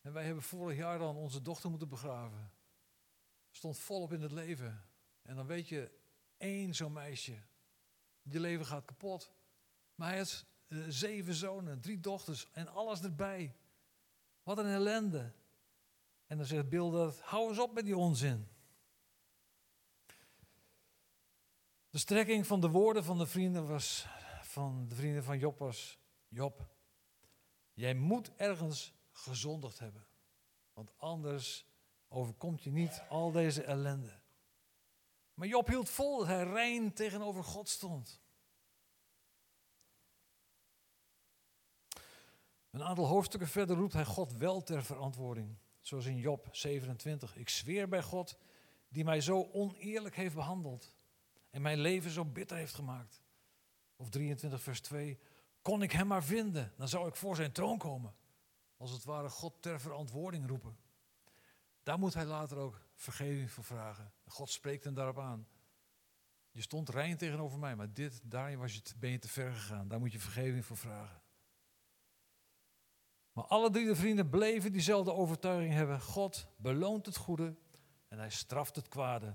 En 0.00 0.12
wij 0.12 0.24
hebben 0.24 0.42
vorig 0.42 0.76
jaar 0.76 0.98
dan 0.98 1.16
onze 1.16 1.42
dochter 1.42 1.70
moeten 1.70 1.88
begraven. 1.88 2.52
Stond 3.50 3.78
volop 3.78 4.12
in 4.12 4.22
het 4.22 4.32
leven. 4.32 4.84
En 5.22 5.36
dan 5.36 5.46
weet 5.46 5.68
je, 5.68 5.90
één 6.36 6.74
zo'n 6.74 6.92
meisje. 6.92 7.42
Je 8.22 8.40
leven 8.40 8.66
gaat 8.66 8.84
kapot. 8.84 9.32
Maar 9.94 10.08
hij 10.08 10.18
had 10.18 10.46
eh, 10.66 10.78
zeven 10.88 11.34
zonen, 11.34 11.80
drie 11.80 12.00
dochters 12.00 12.50
en 12.52 12.68
alles 12.68 13.02
erbij. 13.02 13.54
Wat 14.42 14.58
een 14.58 14.66
ellende. 14.66 15.32
En 16.26 16.36
dan 16.36 16.46
zegt 16.46 16.68
Bill 16.68 16.90
dat, 16.90 17.20
hou 17.20 17.48
eens 17.48 17.58
op 17.58 17.72
met 17.72 17.84
die 17.84 17.96
onzin. 17.96 18.48
De 21.90 21.98
strekking 21.98 22.46
van 22.46 22.60
de 22.60 22.68
woorden 22.68 23.04
van 23.04 23.18
de 23.18 23.26
vrienden 23.26 23.66
was, 23.66 24.06
van 24.42 24.88
de 24.88 24.94
vrienden 24.94 25.24
van 25.24 25.38
Job 25.38 25.58
was, 25.58 25.98
Job, 26.28 26.66
jij 27.72 27.94
moet 27.94 28.36
ergens 28.36 28.94
gezondigd 29.12 29.78
hebben. 29.78 30.06
Want 30.72 30.98
anders 30.98 31.66
overkomt 32.08 32.62
je 32.62 32.70
niet 32.70 33.02
al 33.08 33.30
deze 33.30 33.62
ellende. 33.62 34.20
Maar 35.34 35.48
Job 35.48 35.66
hield 35.66 35.90
vol 35.90 36.18
dat 36.18 36.26
hij 36.26 36.44
rein 36.44 36.92
tegenover 36.92 37.44
God 37.44 37.68
stond. 37.68 38.20
Een 42.70 42.82
aantal 42.82 43.06
hoofdstukken 43.06 43.48
verder 43.48 43.76
roept 43.76 43.92
hij 43.92 44.04
God 44.04 44.32
wel 44.32 44.62
ter 44.62 44.84
verantwoording. 44.84 45.56
Zoals 45.80 46.06
in 46.06 46.16
Job 46.16 46.48
27. 46.52 47.36
Ik 47.36 47.48
zweer 47.48 47.88
bij 47.88 48.02
God 48.02 48.38
die 48.88 49.04
mij 49.04 49.20
zo 49.20 49.48
oneerlijk 49.52 50.16
heeft 50.16 50.34
behandeld 50.34 50.94
en 51.50 51.62
mijn 51.62 51.78
leven 51.78 52.10
zo 52.10 52.24
bitter 52.24 52.56
heeft 52.56 52.74
gemaakt. 52.74 53.22
Of 53.96 54.08
23 54.08 54.62
vers 54.62 54.80
2. 54.80 55.18
Kon 55.62 55.82
ik 55.82 55.92
hem 55.92 56.06
maar 56.06 56.24
vinden, 56.24 56.72
dan 56.76 56.88
zou 56.88 57.08
ik 57.08 57.16
voor 57.16 57.36
zijn 57.36 57.52
troon 57.52 57.78
komen. 57.78 58.14
Als 58.76 58.90
het 58.90 59.04
ware 59.04 59.28
God 59.28 59.62
ter 59.62 59.80
verantwoording 59.80 60.46
roepen. 60.46 60.76
Daar 61.82 61.98
moet 61.98 62.14
hij 62.14 62.24
later 62.24 62.56
ook 62.56 62.80
vergeving 62.94 63.50
voor 63.50 63.64
vragen. 63.64 64.12
God 64.26 64.50
spreekt 64.50 64.84
hem 64.84 64.94
daarop 64.94 65.18
aan. 65.18 65.48
Je 66.50 66.60
stond 66.60 66.88
rein 66.88 67.16
tegenover 67.16 67.58
mij, 67.58 67.76
maar 67.76 67.92
dit, 67.92 68.20
daarin 68.24 68.58
was 68.58 68.82
ben 68.96 69.10
je 69.10 69.18
te 69.18 69.28
ver 69.28 69.52
gegaan. 69.52 69.88
Daar 69.88 69.98
moet 69.98 70.12
je 70.12 70.20
vergeving 70.20 70.64
voor 70.64 70.76
vragen. 70.76 71.19
Maar 73.32 73.44
alle 73.44 73.70
drie 73.70 73.86
de 73.86 73.96
vrienden 73.96 74.28
bleven 74.30 74.72
diezelfde 74.72 75.12
overtuiging 75.12 75.72
hebben. 75.72 76.00
God 76.00 76.46
beloont 76.56 77.06
het 77.06 77.16
goede 77.16 77.56
en 78.08 78.18
hij 78.18 78.30
straft 78.30 78.76
het 78.76 78.88
kwade. 78.88 79.34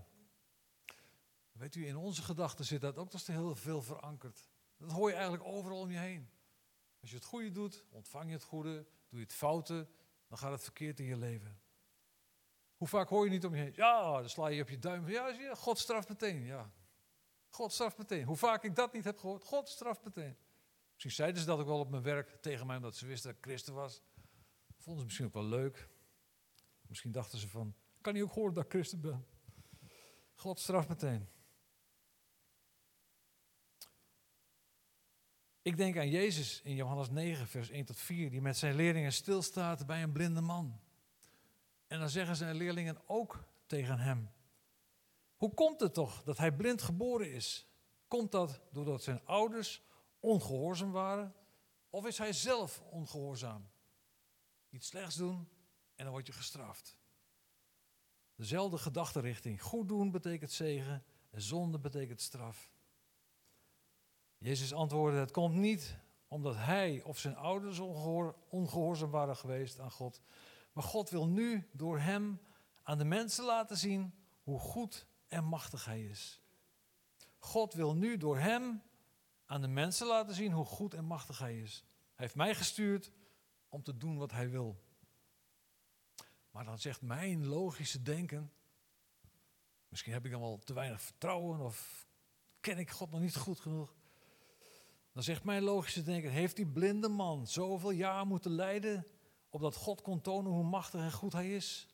Weet 1.51 1.75
u, 1.75 1.87
in 1.87 1.95
onze 1.95 2.21
gedachten 2.21 2.65
zit 2.65 2.81
dat 2.81 2.97
ook 2.97 3.11
nog 3.11 3.27
heel 3.27 3.55
veel 3.55 3.81
verankerd. 3.81 4.49
Dat 4.77 4.91
hoor 4.91 5.09
je 5.09 5.13
eigenlijk 5.15 5.43
overal 5.43 5.79
om 5.79 5.91
je 5.91 5.97
heen. 5.97 6.29
Als 7.01 7.09
je 7.09 7.15
het 7.15 7.25
goede 7.25 7.51
doet, 7.51 7.85
ontvang 7.89 8.25
je 8.25 8.33
het 8.33 8.43
goede. 8.43 8.85
Doe 9.09 9.19
je 9.19 9.25
het 9.25 9.33
foute, 9.33 9.87
dan 10.27 10.37
gaat 10.37 10.51
het 10.51 10.63
verkeerd 10.63 10.99
in 10.99 11.05
je 11.05 11.17
leven. 11.17 11.59
Hoe 12.75 12.87
vaak 12.87 13.09
hoor 13.09 13.25
je 13.25 13.31
niet 13.31 13.45
om 13.45 13.55
je 13.55 13.61
heen? 13.61 13.73
Ja, 13.75 14.19
dan 14.19 14.29
sla 14.29 14.47
je 14.47 14.61
op 14.61 14.69
je 14.69 14.79
duim. 14.79 15.09
Ja, 15.09 15.55
God 15.55 15.79
straft 15.79 16.09
meteen. 16.09 16.43
Ja. 16.43 16.71
God 17.49 17.73
straft 17.73 17.97
meteen. 17.97 18.25
Hoe 18.25 18.35
vaak 18.35 18.63
ik 18.63 18.75
dat 18.75 18.93
niet 18.93 19.03
heb 19.03 19.19
gehoord, 19.19 19.43
God 19.43 19.69
straft 19.69 20.03
meteen. 20.03 20.37
Misschien 20.95 21.11
zeiden 21.11 21.41
ze 21.41 21.47
dat 21.47 21.59
ook 21.59 21.65
wel 21.65 21.79
op 21.79 21.89
mijn 21.89 22.03
werk 22.03 22.41
tegen 22.41 22.67
mij, 22.67 22.75
omdat 22.75 22.95
ze 22.95 23.05
wisten 23.05 23.29
dat 23.29 23.37
ik 23.37 23.45
christen 23.45 23.73
was. 23.73 24.01
Vonden 24.77 24.99
ze 24.99 25.05
misschien 25.05 25.25
ook 25.25 25.33
wel 25.33 25.59
leuk. 25.59 25.89
Misschien 26.87 27.11
dachten 27.11 27.39
ze 27.39 27.47
van, 27.47 27.75
kan 28.01 28.13
hij 28.13 28.23
ook 28.23 28.33
horen 28.33 28.53
dat 28.53 28.63
ik 28.63 28.69
christen 28.69 29.01
ben? 29.01 29.25
God 30.35 30.59
straft 30.59 30.87
meteen. 30.87 31.27
Ik 35.61 35.77
denk 35.77 35.97
aan 35.97 36.09
Jezus 36.09 36.61
in 36.61 36.75
Johannes 36.75 37.09
9, 37.09 37.47
vers 37.47 37.69
1 37.69 37.85
tot 37.85 37.97
4, 37.97 38.29
die 38.29 38.41
met 38.41 38.57
zijn 38.57 38.75
leerlingen 38.75 39.13
stilstaat 39.13 39.85
bij 39.85 40.03
een 40.03 40.11
blinde 40.11 40.41
man. 40.41 40.79
En 41.87 41.99
dan 41.99 42.09
zeggen 42.09 42.35
zijn 42.35 42.55
leerlingen 42.55 43.01
ook 43.05 43.43
tegen 43.65 43.99
hem: 43.99 44.29
Hoe 45.35 45.53
komt 45.53 45.79
het 45.79 45.93
toch 45.93 46.23
dat 46.23 46.37
hij 46.37 46.55
blind 46.55 46.81
geboren 46.81 47.31
is? 47.31 47.67
Komt 48.07 48.31
dat 48.31 48.61
doordat 48.71 49.03
zijn 49.03 49.25
ouders 49.25 49.83
ongehoorzaam 50.25 50.91
waren? 50.91 51.35
Of 51.89 52.05
is 52.05 52.17
hij 52.17 52.33
zelf 52.33 52.81
ongehoorzaam? 52.89 53.69
Iets 54.69 54.87
slechts 54.87 55.15
doen 55.15 55.49
en 55.95 56.03
dan 56.03 56.13
word 56.13 56.27
je 56.27 56.33
gestraft. 56.33 56.97
Dezelfde 58.35 58.77
gedachtenrichting. 58.77 59.61
Goed 59.61 59.87
doen 59.87 60.11
betekent 60.11 60.51
zegen 60.51 61.03
en 61.29 61.41
zonde 61.41 61.79
betekent 61.79 62.21
straf. 62.21 62.71
Jezus 64.37 64.73
antwoordde: 64.73 65.19
Het 65.19 65.31
komt 65.31 65.55
niet 65.55 65.97
omdat 66.27 66.55
hij 66.55 67.01
of 67.03 67.19
zijn 67.19 67.35
ouders 67.35 67.79
ongehoorzaam 68.49 69.09
waren 69.09 69.37
geweest 69.37 69.79
aan 69.79 69.91
God. 69.91 70.21
Maar 70.73 70.83
God 70.83 71.09
wil 71.09 71.27
nu 71.27 71.69
door 71.71 71.99
hem 71.99 72.41
aan 72.83 72.97
de 72.97 73.05
mensen 73.05 73.45
laten 73.45 73.77
zien 73.77 74.13
hoe 74.43 74.59
goed 74.59 75.07
en 75.27 75.43
machtig 75.43 75.85
hij 75.85 76.03
is. 76.03 76.41
God 77.37 77.73
wil 77.73 77.95
nu 77.95 78.17
door 78.17 78.37
hem 78.37 78.83
aan 79.45 79.61
de 79.61 79.67
mensen 79.67 80.07
laten 80.07 80.35
zien 80.35 80.51
hoe 80.51 80.65
goed 80.65 80.93
en 80.93 81.05
machtig 81.05 81.39
hij 81.39 81.59
is. 81.59 81.83
Hij 81.87 82.25
heeft 82.25 82.35
mij 82.35 82.55
gestuurd 82.55 83.11
om 83.69 83.83
te 83.83 83.97
doen 83.97 84.17
wat 84.17 84.31
hij 84.31 84.49
wil. 84.49 84.83
Maar 86.51 86.65
dan 86.65 86.79
zegt 86.79 87.01
mijn 87.01 87.45
logische 87.45 88.01
denken, 88.01 88.51
misschien 89.87 90.13
heb 90.13 90.25
ik 90.25 90.31
dan 90.31 90.41
wel 90.41 90.59
te 90.59 90.73
weinig 90.73 91.01
vertrouwen 91.01 91.59
of 91.59 92.07
ken 92.59 92.77
ik 92.77 92.91
God 92.91 93.11
nog 93.11 93.21
niet 93.21 93.35
goed 93.35 93.59
genoeg. 93.59 93.95
Dan 95.11 95.23
zegt 95.23 95.43
mijn 95.43 95.63
logische 95.63 96.03
denken, 96.03 96.31
heeft 96.31 96.55
die 96.55 96.67
blinde 96.67 97.09
man 97.09 97.47
zoveel 97.47 97.91
jaar 97.91 98.25
moeten 98.25 98.51
lijden 98.51 99.07
opdat 99.49 99.75
God 99.75 100.01
kon 100.01 100.21
tonen 100.21 100.51
hoe 100.51 100.63
machtig 100.63 101.01
en 101.01 101.11
goed 101.11 101.33
hij 101.33 101.55
is? 101.55 101.87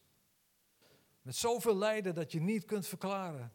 Met 1.22 1.36
zoveel 1.36 1.76
lijden 1.76 2.16
dat 2.16 2.32
je 2.32 2.42
niet 2.42 2.66
kunt 2.66 2.88
verklaren. 2.88 3.54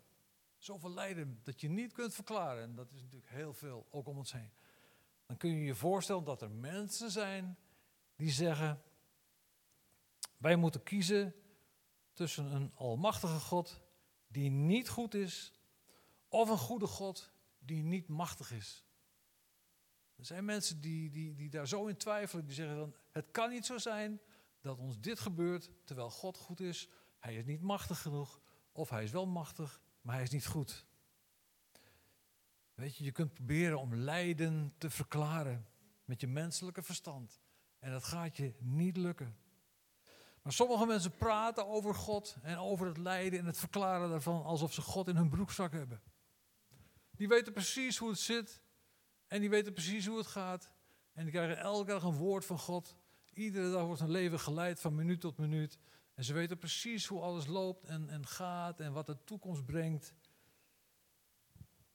Zoveel 0.67 0.95
lijden 0.95 1.41
dat 1.43 1.61
je 1.61 1.69
niet 1.69 1.93
kunt 1.93 2.15
verklaren. 2.15 2.63
En 2.63 2.75
dat 2.75 2.93
is 2.93 3.03
natuurlijk 3.03 3.31
heel 3.31 3.53
veel, 3.53 3.87
ook 3.91 4.07
om 4.07 4.17
ons 4.17 4.33
heen. 4.33 4.51
Dan 5.27 5.37
kun 5.37 5.51
je 5.51 5.65
je 5.65 5.75
voorstellen 5.75 6.25
dat 6.25 6.43
er 6.43 6.51
mensen 6.51 7.11
zijn 7.11 7.59
die 8.17 8.31
zeggen: 8.31 8.83
Wij 10.37 10.57
moeten 10.57 10.83
kiezen 10.83 11.35
tussen 12.13 12.45
een 12.55 12.73
almachtige 12.75 13.41
God 13.41 13.81
die 14.27 14.51
niet 14.51 14.89
goed 14.89 15.15
is, 15.15 15.53
of 16.29 16.49
een 16.49 16.59
goede 16.59 16.87
God 16.87 17.33
die 17.59 17.83
niet 17.83 18.09
machtig 18.09 18.53
is. 18.53 18.85
Er 20.17 20.25
zijn 20.25 20.45
mensen 20.45 20.81
die, 20.81 21.11
die, 21.11 21.35
die 21.35 21.51
daar 21.51 21.69
zo 21.69 21.87
in 21.87 21.97
twijfelen, 21.97 22.45
die 22.45 22.55
zeggen 22.55 22.77
dan, 22.77 22.95
het 23.13 23.31
kan 23.31 23.51
niet 23.51 23.67
zo 23.67 23.79
zijn 23.79 24.21
dat 24.61 24.79
ons 24.79 25.01
dit 25.01 25.21
gebeurt 25.21 25.71
terwijl 25.85 26.11
God 26.11 26.37
goed 26.37 26.61
is. 26.61 26.89
Hij 27.19 27.37
is 27.37 27.45
niet 27.45 27.61
machtig 27.61 28.03
genoeg, 28.03 28.41
of 28.73 28.91
hij 28.91 29.03
is 29.03 29.11
wel 29.11 29.27
machtig, 29.27 29.81
maar 30.07 30.15
hij 30.15 30.25
is 30.25 30.31
niet 30.31 30.47
goed. 30.47 30.87
Weet 32.75 32.97
je, 32.97 33.05
je 33.05 33.13
kunt 33.13 33.35
proberen 33.35 33.81
om 33.81 33.95
lijden 33.95 34.75
te 34.79 34.91
verklaren 34.91 35.67
met 36.05 36.21
je 36.21 36.27
menselijke 36.27 36.83
verstand. 36.83 37.41
En 37.79 37.91
dat 37.91 38.05
gaat 38.05 38.37
je 38.37 38.55
niet 38.59 38.97
lukken. 38.97 39.37
Maar 40.43 40.53
sommige 40.53 40.87
mensen 40.87 41.17
praten 41.17 41.67
over 41.67 41.95
God 41.95 42.37
en 42.43 42.57
over 42.57 42.87
het 42.87 42.97
lijden 42.97 43.39
en 43.39 43.47
het 43.47 43.59
verklaren 43.59 44.09
daarvan 44.09 44.45
alsof 44.45 44.73
ze 44.73 44.81
God 44.81 45.09
in 45.09 45.17
hun 45.17 45.29
broekzak 45.29 45.73
hebben. 45.73 46.03
Die 47.11 47.29
weten 47.29 47.53
precies 47.53 47.99
hoe 47.99 48.09
het 48.09 48.19
zit. 48.19 48.63
En 49.27 49.41
die 49.41 49.51
weten 49.51 49.73
precies 49.73 50.07
hoe 50.07 50.19
het 50.19 50.27
gaat. 50.27 50.71
En 51.13 51.23
die 51.23 51.33
krijgen 51.33 51.59
elke 51.59 51.91
dag 51.91 52.03
een 52.03 52.17
woord 52.17 52.45
van 52.45 52.59
God. 52.59 52.97
Iedere 53.33 53.71
dag 53.71 53.85
wordt 53.85 54.01
hun 54.01 54.11
leven 54.11 54.41
geleid 54.41 54.81
van 54.81 54.95
minuut 54.95 55.21
tot 55.21 55.39
minuut. 55.39 55.79
En 56.17 56.25
ze 56.25 56.33
weten 56.33 56.59
precies 56.59 57.07
hoe 57.07 57.21
alles 57.21 57.47
loopt 57.47 57.85
en, 57.85 58.09
en 58.09 58.27
gaat 58.27 58.81
en 58.81 58.93
wat 58.93 59.07
de 59.07 59.25
toekomst 59.25 59.65
brengt. 59.65 60.15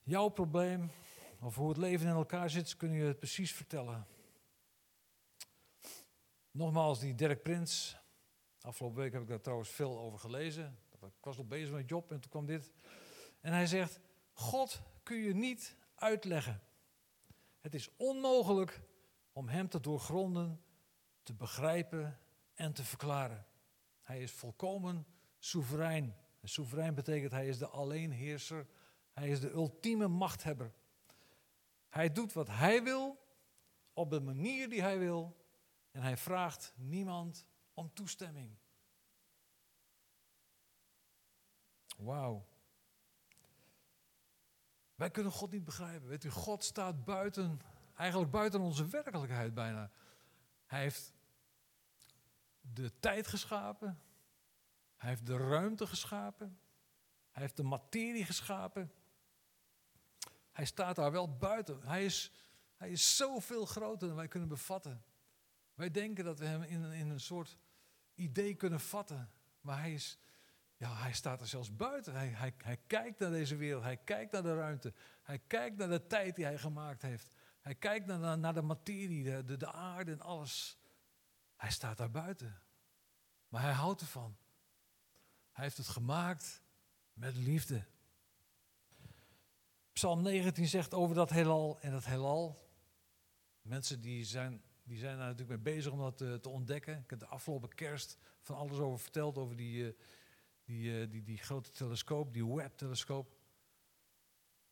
Jouw 0.03 0.29
probleem, 0.29 0.91
of 1.39 1.55
hoe 1.55 1.69
het 1.69 1.77
leven 1.77 2.07
in 2.07 2.13
elkaar 2.13 2.49
zit, 2.49 2.77
kun 2.77 2.91
je 2.91 3.03
het 3.03 3.19
precies 3.19 3.53
vertellen. 3.53 4.07
Nogmaals, 6.51 6.99
die 6.99 7.15
Dirk 7.15 7.43
Prins. 7.43 7.97
Afgelopen 8.61 9.01
week 9.01 9.13
heb 9.13 9.21
ik 9.21 9.27
daar 9.27 9.41
trouwens 9.41 9.69
veel 9.69 9.99
over 9.99 10.19
gelezen. 10.19 10.79
Ik 10.91 11.11
was 11.21 11.37
nog 11.37 11.47
bezig 11.47 11.73
met 11.73 11.89
Job 11.89 12.11
en 12.11 12.19
toen 12.19 12.31
kwam 12.31 12.45
dit. 12.45 12.71
En 13.39 13.53
hij 13.53 13.65
zegt, 13.65 13.99
God 14.33 14.81
kun 15.03 15.17
je 15.17 15.33
niet 15.33 15.75
uitleggen. 15.95 16.61
Het 17.61 17.73
is 17.73 17.89
onmogelijk 17.97 18.81
om 19.33 19.47
hem 19.47 19.69
te 19.69 19.79
doorgronden, 19.79 20.61
te 21.23 21.33
begrijpen 21.33 22.19
en 22.53 22.73
te 22.73 22.83
verklaren. 22.83 23.45
Hij 24.11 24.21
is 24.21 24.31
volkomen 24.31 25.05
soeverein. 25.39 26.15
En 26.39 26.49
soeverein 26.49 26.95
betekent 26.95 27.31
hij 27.31 27.47
is 27.47 27.57
de 27.57 27.67
alleenheerser. 27.67 28.67
Hij 29.11 29.29
is 29.29 29.39
de 29.39 29.51
ultieme 29.51 30.07
machthebber. 30.07 30.73
Hij 31.89 32.11
doet 32.11 32.33
wat 32.33 32.47
hij 32.47 32.83
wil, 32.83 33.19
op 33.93 34.09
de 34.09 34.19
manier 34.19 34.69
die 34.69 34.81
hij 34.81 34.99
wil. 34.99 35.45
En 35.91 36.01
hij 36.01 36.17
vraagt 36.17 36.73
niemand 36.75 37.45
om 37.73 37.93
toestemming. 37.93 38.57
Wauw. 41.97 42.47
Wij 44.95 45.11
kunnen 45.11 45.31
God 45.31 45.51
niet 45.51 45.63
begrijpen. 45.63 46.07
Weet 46.07 46.23
u, 46.23 46.29
God 46.29 46.63
staat 46.63 47.05
buiten, 47.05 47.61
eigenlijk 47.95 48.31
buiten 48.31 48.59
onze 48.59 48.87
werkelijkheid 48.87 49.53
bijna. 49.53 49.91
Hij 50.65 50.81
heeft 50.81 51.13
de 52.73 52.99
tijd 52.99 53.27
geschapen. 53.27 54.01
Hij 54.95 55.09
heeft 55.09 55.25
de 55.25 55.37
ruimte 55.37 55.87
geschapen. 55.87 56.59
Hij 57.31 57.41
heeft 57.41 57.57
de 57.57 57.63
materie 57.63 58.25
geschapen. 58.25 58.91
Hij 60.51 60.65
staat 60.65 60.95
daar 60.95 61.11
wel 61.11 61.37
buiten. 61.37 61.81
Hij 61.81 62.05
is, 62.05 62.31
hij 62.75 62.89
is 62.89 63.15
zoveel 63.15 63.65
groter 63.65 64.07
dan 64.07 64.17
wij 64.17 64.27
kunnen 64.27 64.49
bevatten. 64.49 65.03
Wij 65.73 65.91
denken 65.91 66.23
dat 66.23 66.39
we 66.39 66.45
hem 66.45 66.61
in, 66.61 66.83
in 66.83 67.09
een 67.09 67.19
soort 67.19 67.57
idee 68.13 68.55
kunnen 68.55 68.79
vatten. 68.79 69.31
Maar 69.61 69.79
hij, 69.79 69.93
is, 69.93 70.19
ja, 70.75 70.95
hij 70.95 71.13
staat 71.13 71.41
er 71.41 71.47
zelfs 71.47 71.75
buiten. 71.75 72.13
Hij, 72.13 72.27
hij, 72.27 72.53
hij 72.57 72.77
kijkt 72.87 73.19
naar 73.19 73.31
deze 73.31 73.55
wereld. 73.55 73.83
Hij 73.83 73.97
kijkt 73.97 74.31
naar 74.31 74.43
de 74.43 74.55
ruimte. 74.55 74.93
Hij 75.23 75.39
kijkt 75.39 75.77
naar 75.77 75.89
de 75.89 76.07
tijd 76.07 76.35
die 76.35 76.45
hij 76.45 76.57
gemaakt 76.57 77.01
heeft. 77.01 77.31
Hij 77.61 77.75
kijkt 77.75 78.05
naar, 78.05 78.37
naar 78.37 78.53
de 78.53 78.61
materie, 78.61 79.23
de, 79.23 79.43
de, 79.43 79.57
de 79.57 79.71
aarde 79.71 80.11
en 80.11 80.21
alles. 80.21 80.80
Hij 81.61 81.71
staat 81.71 81.97
daar 81.97 82.11
buiten. 82.11 82.61
Maar 83.47 83.61
hij 83.61 83.71
houdt 83.71 84.01
ervan. 84.01 84.37
Hij 85.51 85.63
heeft 85.63 85.77
het 85.77 85.87
gemaakt 85.87 86.61
met 87.13 87.35
liefde. 87.35 87.85
Psalm 89.93 90.21
19 90.21 90.67
zegt 90.67 90.93
over 90.93 91.15
dat 91.15 91.29
heelal 91.29 91.79
en 91.81 91.91
dat 91.91 92.05
heelal. 92.05 92.57
Mensen 93.61 94.01
die 94.01 94.23
zijn, 94.23 94.61
die 94.83 94.97
zijn 94.97 95.17
daar 95.17 95.27
natuurlijk 95.27 95.63
mee 95.63 95.75
bezig 95.75 95.91
om 95.91 95.99
dat 95.99 96.17
te, 96.17 96.39
te 96.41 96.49
ontdekken. 96.49 96.97
Ik 96.97 97.09
heb 97.09 97.19
de 97.19 97.25
afgelopen 97.25 97.75
kerst 97.75 98.17
van 98.39 98.55
alles 98.55 98.77
over 98.77 98.99
verteld, 98.99 99.37
over 99.37 99.55
die, 99.55 99.83
uh, 99.83 99.93
die, 100.63 101.01
uh, 101.01 101.11
die, 101.11 101.23
die 101.23 101.37
grote 101.37 101.71
telescoop, 101.71 102.33
die 102.33 102.53
Webb-telescoop. 102.53 103.37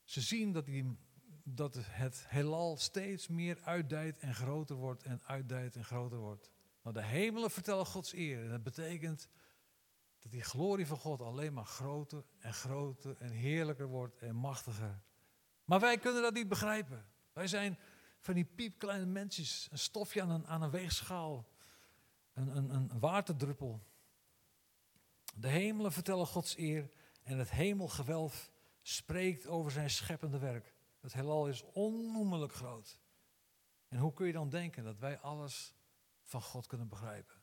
Ze 0.04 0.22
zien 0.22 0.52
dat, 0.52 0.66
die, 0.66 0.98
dat 1.44 1.74
het 1.76 2.26
heelal 2.28 2.78
steeds 2.78 3.28
meer 3.28 3.62
uitdijt 3.62 4.18
en 4.18 4.36
groter 4.36 4.76
wordt 4.76 5.04
en 5.04 5.22
uitdijt 5.24 5.76
en 5.76 5.86
groter 5.86 6.18
wordt. 6.18 6.52
Maar 6.82 6.94
de 6.94 7.04
hemelen 7.04 7.52
vertellen 7.52 7.86
Gods 7.86 8.14
eer. 8.14 8.44
En 8.44 8.50
dat 8.50 8.64
betekent 8.64 9.28
dat 10.20 10.32
die 10.32 10.44
glorie 10.44 10.88
van 10.88 10.98
God 10.98 11.22
alleen 11.22 11.54
maar 11.54 11.66
groter 11.66 12.24
en 12.40 12.54
groter 12.54 13.16
en 13.18 13.32
heerlijker 13.32 13.88
wordt 13.88 14.18
en 14.18 14.36
machtiger. 14.36 15.02
Maar 15.66 15.80
wij 15.80 15.98
kunnen 15.98 16.22
dat 16.22 16.34
niet 16.34 16.48
begrijpen. 16.48 17.06
Wij 17.34 17.48
zijn 17.48 17.80
van 18.20 18.34
die 18.34 18.46
piepkleine 18.46 19.06
mensjes, 19.06 19.68
een 19.72 19.78
stofje 19.78 20.22
aan 20.22 20.62
een, 20.62 20.70
weegschaal, 20.70 21.48
een, 22.34 22.58
een, 22.58 22.70
een 22.70 23.00
waterdruppel. 23.00 23.84
De 25.36 25.48
hemelen 25.48 25.92
vertellen 25.92 26.28
Gods 26.28 26.58
eer 26.58 26.90
en 27.24 27.38
het 27.38 27.52
hemelgewelf 27.52 28.52
spreekt 28.82 29.48
over 29.48 29.72
zijn 29.72 29.90
scheppende 29.90 30.40
werk. 30.40 30.74
Het 31.00 31.14
heelal 31.14 31.48
is 31.48 31.64
onnoemelijk 31.64 32.54
groot. 32.54 33.00
En 33.88 33.98
hoe 33.98 34.14
kun 34.14 34.28
je 34.28 34.34
dan 34.34 34.50
denken 34.50 34.84
dat 34.84 35.00
wij 35.00 35.20
alles 35.20 35.74
van 36.30 36.42
God 36.42 36.68
kunnen 36.68 36.88
begrijpen? 36.88 37.36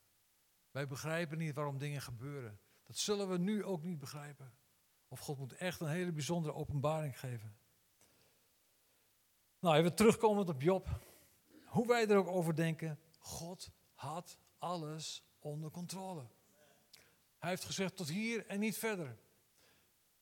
Wij 0.70 0.86
begrijpen 0.86 1.38
niet 1.38 1.54
waarom 1.54 1.78
dingen 1.78 2.00
gebeuren. 2.00 2.60
Dat 2.82 2.96
zullen 2.96 3.28
we 3.28 3.38
nu 3.38 3.64
ook 3.64 3.82
niet 3.82 3.98
begrijpen. 3.98 4.54
Of 5.08 5.20
God 5.20 5.38
moet 5.38 5.52
echt 5.52 5.80
een 5.80 5.88
hele 5.88 6.12
bijzondere 6.12 6.54
openbaring 6.54 7.18
geven. 7.18 7.56
Nou, 9.58 9.76
even 9.76 9.94
terugkomend 9.94 10.48
op 10.48 10.62
Job. 10.62 11.00
Hoe 11.64 11.86
wij 11.86 12.08
er 12.08 12.16
ook 12.16 12.28
over 12.28 12.54
denken, 12.54 12.98
God 13.18 13.70
had 13.94 14.38
alles 14.58 15.24
onder 15.38 15.70
controle. 15.70 16.28
Hij 17.38 17.50
heeft 17.50 17.64
gezegd 17.64 17.96
tot 17.96 18.08
hier 18.08 18.46
en 18.46 18.60
niet 18.60 18.78
verder. 18.78 19.18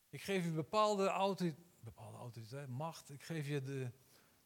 Ik 0.09 0.23
geef 0.23 0.45
je 0.45 0.51
bepaalde 0.51 1.07
autoriteit, 1.07 1.65
bepaalde 1.81 2.19
autoriteit, 2.19 2.69
macht. 2.69 3.11
Ik 3.11 3.23
geef 3.23 3.47
je 3.47 3.63
de, 3.63 3.91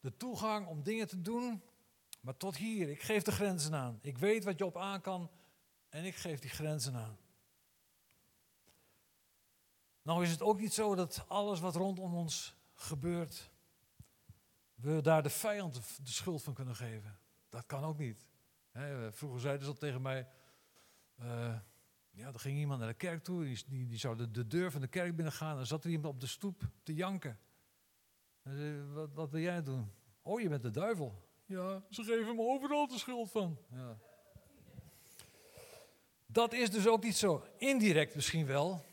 de 0.01 0.17
toegang 0.17 0.67
om 0.67 0.83
dingen 0.83 1.09
te 1.09 1.21
doen, 1.21 1.63
maar 2.21 2.37
tot 2.37 2.57
hier. 2.57 2.89
Ik 2.89 3.03
geef 3.03 3.23
de 3.23 3.33
grenzen 3.33 3.75
aan. 3.75 3.99
Ik 4.03 4.19
weet 4.19 4.45
wat 4.45 4.59
Job 4.59 4.77
aan 4.77 5.01
kan 5.01 5.31
en 5.89 6.05
ik 6.05 6.15
geef 6.15 6.41
die 6.41 6.51
grenzen 6.51 6.95
aan. 6.95 7.19
Nou 10.03 10.23
is 10.23 10.31
het 10.31 10.43
ook 10.43 10.61
niet 10.61 10.73
zo 10.73 10.95
dat 10.95 11.25
alles 11.29 11.61
wat 11.61 11.75
rondom 11.75 12.15
ons 12.15 12.57
gebeurt, 12.75 13.51
we 14.75 15.01
daar 15.01 15.23
de 15.23 15.31
vijand 15.31 15.75
de 15.75 16.11
schuld 16.11 16.43
van 16.43 16.55
kunnen 16.55 16.77
geven. 16.77 17.19
Dat 17.49 17.67
kan 17.67 17.85
ook 17.85 17.99
niet. 17.99 18.27
vroeger 19.11 19.41
zeiden 19.41 19.65
ze 19.65 19.71
al 19.71 19.79
tegen 19.79 20.03
mij, 20.03 20.29
uh, 21.21 21.59
ja, 22.11 22.33
er 22.33 22.41
ging 22.41 22.59
iemand 22.59 22.79
naar 22.79 22.89
de 22.89 22.95
kerk 22.95 23.25
toe, 23.25 23.45
die, 23.45 23.87
die, 23.87 23.99
zou 23.99 24.17
de, 24.17 24.31
de, 24.31 24.47
deur 24.47 24.71
van 24.71 24.81
de 24.81 24.89
kerk 24.89 25.17
binnengaan 25.17 25.51
en 25.51 25.57
dan 25.57 25.67
zat 25.67 25.85
er 25.85 25.91
iemand 25.91 26.15
op 26.15 26.21
de 26.21 26.27
stoep 26.27 26.63
te 26.83 26.95
janken. 26.95 27.39
Wat, 28.93 29.15
wat 29.15 29.31
wil 29.31 29.41
jij 29.41 29.63
doen? 29.63 29.93
Oh, 30.23 30.41
je 30.41 30.49
bent 30.49 30.63
de 30.63 30.71
duivel. 30.71 31.28
Ja, 31.49 31.83
ze 31.91 32.05
geven 32.05 32.37
me 32.37 32.43
overal 32.43 32.87
de 32.87 32.99
schuld 32.99 33.31
van. 33.31 33.59
Ja. 33.71 33.99
Dat 36.27 36.53
is 36.53 36.71
dus 36.71 36.87
ook 36.87 37.03
niet 37.03 37.17
zo. 37.17 37.45
Indirect 37.57 38.15
misschien 38.15 38.47
wel, 38.47 38.85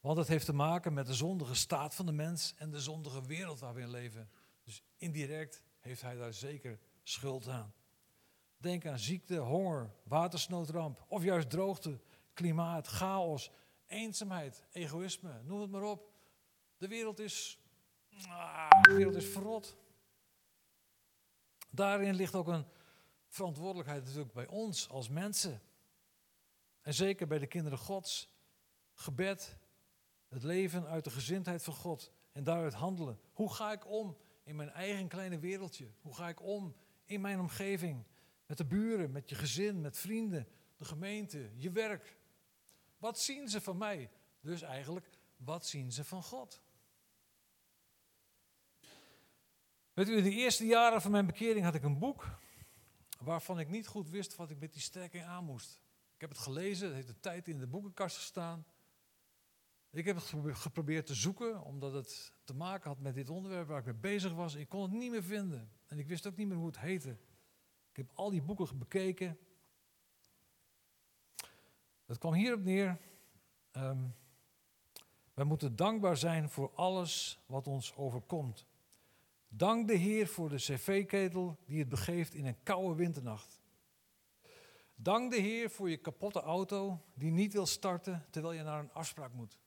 want 0.00 0.18
het 0.18 0.28
heeft 0.28 0.44
te 0.44 0.52
maken 0.52 0.92
met 0.92 1.06
de 1.06 1.14
zondige 1.14 1.54
staat 1.54 1.94
van 1.94 2.06
de 2.06 2.12
mens 2.12 2.54
en 2.56 2.70
de 2.70 2.80
zondige 2.80 3.22
wereld 3.22 3.60
waar 3.60 3.74
we 3.74 3.80
in 3.80 3.90
leven. 3.90 4.30
Dus 4.64 4.82
indirect 4.96 5.62
heeft 5.80 6.02
hij 6.02 6.16
daar 6.16 6.34
zeker 6.34 6.78
schuld 7.02 7.48
aan. 7.48 7.74
Denk 8.56 8.86
aan 8.86 8.98
ziekte, 8.98 9.36
honger, 9.36 9.90
watersnoodramp 10.02 11.04
of 11.08 11.22
juist 11.22 11.50
droogte, 11.50 12.00
klimaat, 12.34 12.86
chaos, 12.86 13.50
eenzaamheid, 13.86 14.64
egoïsme, 14.72 15.40
noem 15.42 15.60
het 15.60 15.70
maar 15.70 15.82
op. 15.82 16.12
De 16.76 16.88
wereld 16.88 17.18
is, 17.18 17.58
ah, 18.28 18.70
de 18.82 18.94
wereld 18.94 19.16
is 19.16 19.26
verrot. 19.26 19.76
Daarin 21.74 22.14
ligt 22.14 22.34
ook 22.34 22.48
een 22.48 22.66
verantwoordelijkheid 23.28 24.04
natuurlijk 24.04 24.32
bij 24.32 24.46
ons 24.46 24.88
als 24.88 25.08
mensen. 25.08 25.62
En 26.80 26.94
zeker 26.94 27.26
bij 27.26 27.38
de 27.38 27.46
kinderen 27.46 27.78
Gods. 27.78 28.30
Gebed, 28.94 29.56
het 30.28 30.42
leven 30.42 30.86
uit 30.86 31.04
de 31.04 31.10
gezindheid 31.10 31.62
van 31.62 31.74
God 31.74 32.12
en 32.32 32.44
daaruit 32.44 32.74
handelen. 32.74 33.20
Hoe 33.32 33.54
ga 33.54 33.72
ik 33.72 33.86
om 33.86 34.16
in 34.44 34.56
mijn 34.56 34.70
eigen 34.70 35.08
kleine 35.08 35.38
wereldje? 35.38 35.90
Hoe 36.00 36.14
ga 36.14 36.28
ik 36.28 36.42
om 36.42 36.76
in 37.04 37.20
mijn 37.20 37.40
omgeving? 37.40 38.04
Met 38.46 38.58
de 38.58 38.64
buren, 38.64 39.12
met 39.12 39.28
je 39.28 39.34
gezin, 39.34 39.80
met 39.80 39.98
vrienden, 39.98 40.48
de 40.76 40.84
gemeente, 40.84 41.50
je 41.56 41.70
werk. 41.70 42.16
Wat 42.98 43.18
zien 43.18 43.48
ze 43.48 43.60
van 43.60 43.76
mij? 43.76 44.10
Dus 44.40 44.62
eigenlijk, 44.62 45.10
wat 45.36 45.66
zien 45.66 45.92
ze 45.92 46.04
van 46.04 46.22
God? 46.22 46.62
Weet 49.92 50.08
u, 50.08 50.16
in 50.16 50.22
de 50.22 50.30
eerste 50.30 50.66
jaren 50.66 51.02
van 51.02 51.10
mijn 51.10 51.26
bekering 51.26 51.64
had 51.64 51.74
ik 51.74 51.82
een 51.82 51.98
boek 51.98 52.38
waarvan 53.20 53.58
ik 53.58 53.68
niet 53.68 53.86
goed 53.86 54.10
wist 54.10 54.36
wat 54.36 54.50
ik 54.50 54.58
met 54.58 54.72
die 54.72 54.82
strekking 54.82 55.24
aan 55.24 55.44
moest. 55.44 55.80
Ik 56.14 56.20
heb 56.20 56.30
het 56.30 56.38
gelezen, 56.38 56.86
het 56.86 56.94
heeft 56.94 57.08
een 57.08 57.20
tijd 57.20 57.48
in 57.48 57.58
de 57.58 57.66
boekenkast 57.66 58.16
gestaan. 58.16 58.66
Ik 59.90 60.04
heb 60.04 60.16
het 60.16 60.34
geprobeerd 60.58 61.06
te 61.06 61.14
zoeken, 61.14 61.62
omdat 61.62 61.92
het 61.92 62.32
te 62.44 62.54
maken 62.54 62.88
had 62.90 62.98
met 62.98 63.14
dit 63.14 63.30
onderwerp 63.30 63.68
waar 63.68 63.78
ik 63.78 63.84
mee 63.84 63.94
bezig 63.94 64.32
was. 64.32 64.54
Ik 64.54 64.68
kon 64.68 64.82
het 64.82 64.92
niet 64.92 65.10
meer 65.10 65.22
vinden. 65.22 65.70
En 65.86 65.98
ik 65.98 66.06
wist 66.06 66.26
ook 66.26 66.36
niet 66.36 66.48
meer 66.48 66.56
hoe 66.56 66.66
het 66.66 66.78
heette. 66.78 67.10
Ik 67.90 67.96
heb 67.96 68.10
al 68.14 68.30
die 68.30 68.42
boeken 68.42 68.78
bekeken. 68.78 69.38
Het 72.06 72.18
kwam 72.18 72.32
hierop 72.32 72.62
neer. 72.62 72.98
Um, 73.72 74.14
Wij 75.34 75.44
moeten 75.44 75.76
dankbaar 75.76 76.16
zijn 76.16 76.50
voor 76.50 76.70
alles 76.74 77.40
wat 77.46 77.66
ons 77.66 77.94
overkomt. 77.96 78.66
Dank 79.54 79.86
de 79.88 79.94
Heer 79.94 80.26
voor 80.26 80.48
de 80.48 80.56
cv-ketel 80.56 81.58
die 81.64 81.78
het 81.78 81.88
begeeft 81.88 82.34
in 82.34 82.46
een 82.46 82.62
koude 82.62 82.94
winternacht. 82.94 83.60
Dank 84.94 85.30
de 85.30 85.40
Heer 85.40 85.70
voor 85.70 85.90
je 85.90 85.96
kapotte 85.96 86.40
auto 86.40 87.02
die 87.14 87.30
niet 87.30 87.52
wil 87.52 87.66
starten 87.66 88.26
terwijl 88.30 88.54
je 88.54 88.62
naar 88.62 88.78
een 88.78 88.92
afspraak 88.92 89.32
moet. 89.32 89.58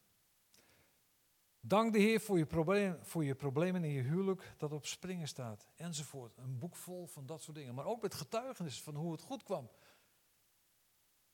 Dank 1.60 1.94
de 1.94 2.00
Heer 2.00 2.22
voor 2.22 2.38
je, 2.38 2.46
probleem, 2.46 2.98
voor 3.02 3.26
je 3.26 3.36
problemen 3.36 3.84
in 3.84 3.92
je 3.92 4.02
huwelijk 4.02 4.54
dat 4.58 4.72
op 4.72 4.86
springen 4.86 5.28
staat. 5.28 5.68
Enzovoort. 5.76 6.38
Een 6.38 6.60
boek 6.60 6.76
vol 6.76 7.08
van 7.08 7.26
dat 7.26 7.42
soort 7.42 7.58
dingen. 7.58 7.76
Maar 7.76 7.86
ook 7.86 8.02
met 8.02 8.14
getuigenis 8.14 8.82
van 8.82 8.96
hoe 8.96 9.12
het 9.12 9.22
goed 9.22 9.44
kwam. 9.44 9.70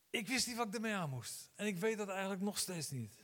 Ik 0.09 0.27
wist 0.27 0.47
niet 0.47 0.57
wat 0.57 0.67
ik 0.67 0.73
ermee 0.73 0.93
aan 0.93 1.09
moest. 1.09 1.51
En 1.55 1.65
ik 1.65 1.77
weet 1.77 1.97
dat 1.97 2.09
eigenlijk 2.09 2.41
nog 2.41 2.57
steeds 2.57 2.89
niet. 2.89 3.23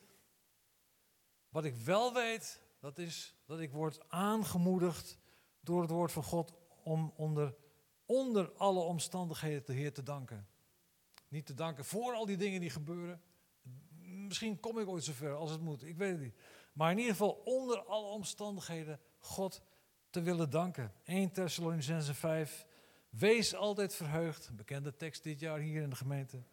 Wat 1.50 1.66
ik 1.66 1.76
wel 1.76 2.14
weet, 2.14 2.62
dat 2.80 2.98
is 2.98 3.36
dat 3.46 3.60
ik 3.60 3.72
word 3.72 4.10
aangemoedigd 4.10 5.18
door 5.62 5.82
het 5.82 5.90
woord 5.90 6.12
van 6.12 6.24
God 6.24 6.54
om 6.84 7.14
onder, 7.16 7.56
onder 8.06 8.52
alle 8.52 8.80
omstandigheden 8.80 9.66
de 9.66 9.74
Heer 9.74 9.94
te 9.94 10.04
danken. 10.04 10.48
Niet 11.28 11.46
te 11.46 11.54
danken 11.54 11.86
voor 11.86 12.14
al 12.14 12.26
die 12.26 12.38
dingen 12.38 12.60
die 12.60 12.70
gebeuren. 12.70 13.22
Misschien 14.02 14.60
kom 14.60 14.80
ik 14.80 14.88
ooit 14.88 15.04
zover 15.04 15.36
als 15.36 15.52
het 15.52 15.62
moet, 15.62 15.84
ik 15.84 15.98
weet 15.98 16.12
het 16.12 16.22
niet. 16.22 16.36
Maar 16.74 16.92
in 16.92 16.98
ieder 16.98 17.12
geval 17.12 17.42
onder 17.46 17.84
alle 17.84 18.08
omstandigheden 18.08 19.00
God 19.20 19.62
te 20.10 20.22
willen 20.22 20.50
danken. 20.50 20.94
1 21.04 21.32
Thessalonicense 21.32 22.14
5. 22.14 22.66
Wees 23.10 23.56
altijd 23.56 23.96
verheugd. 23.96 24.50
Bekende 24.56 24.96
tekst 24.96 25.24
dit 25.24 25.40
jaar 25.40 25.60
hier 25.60 25.82
in 25.82 25.90
de 25.90 25.96
gemeente. 25.96 26.44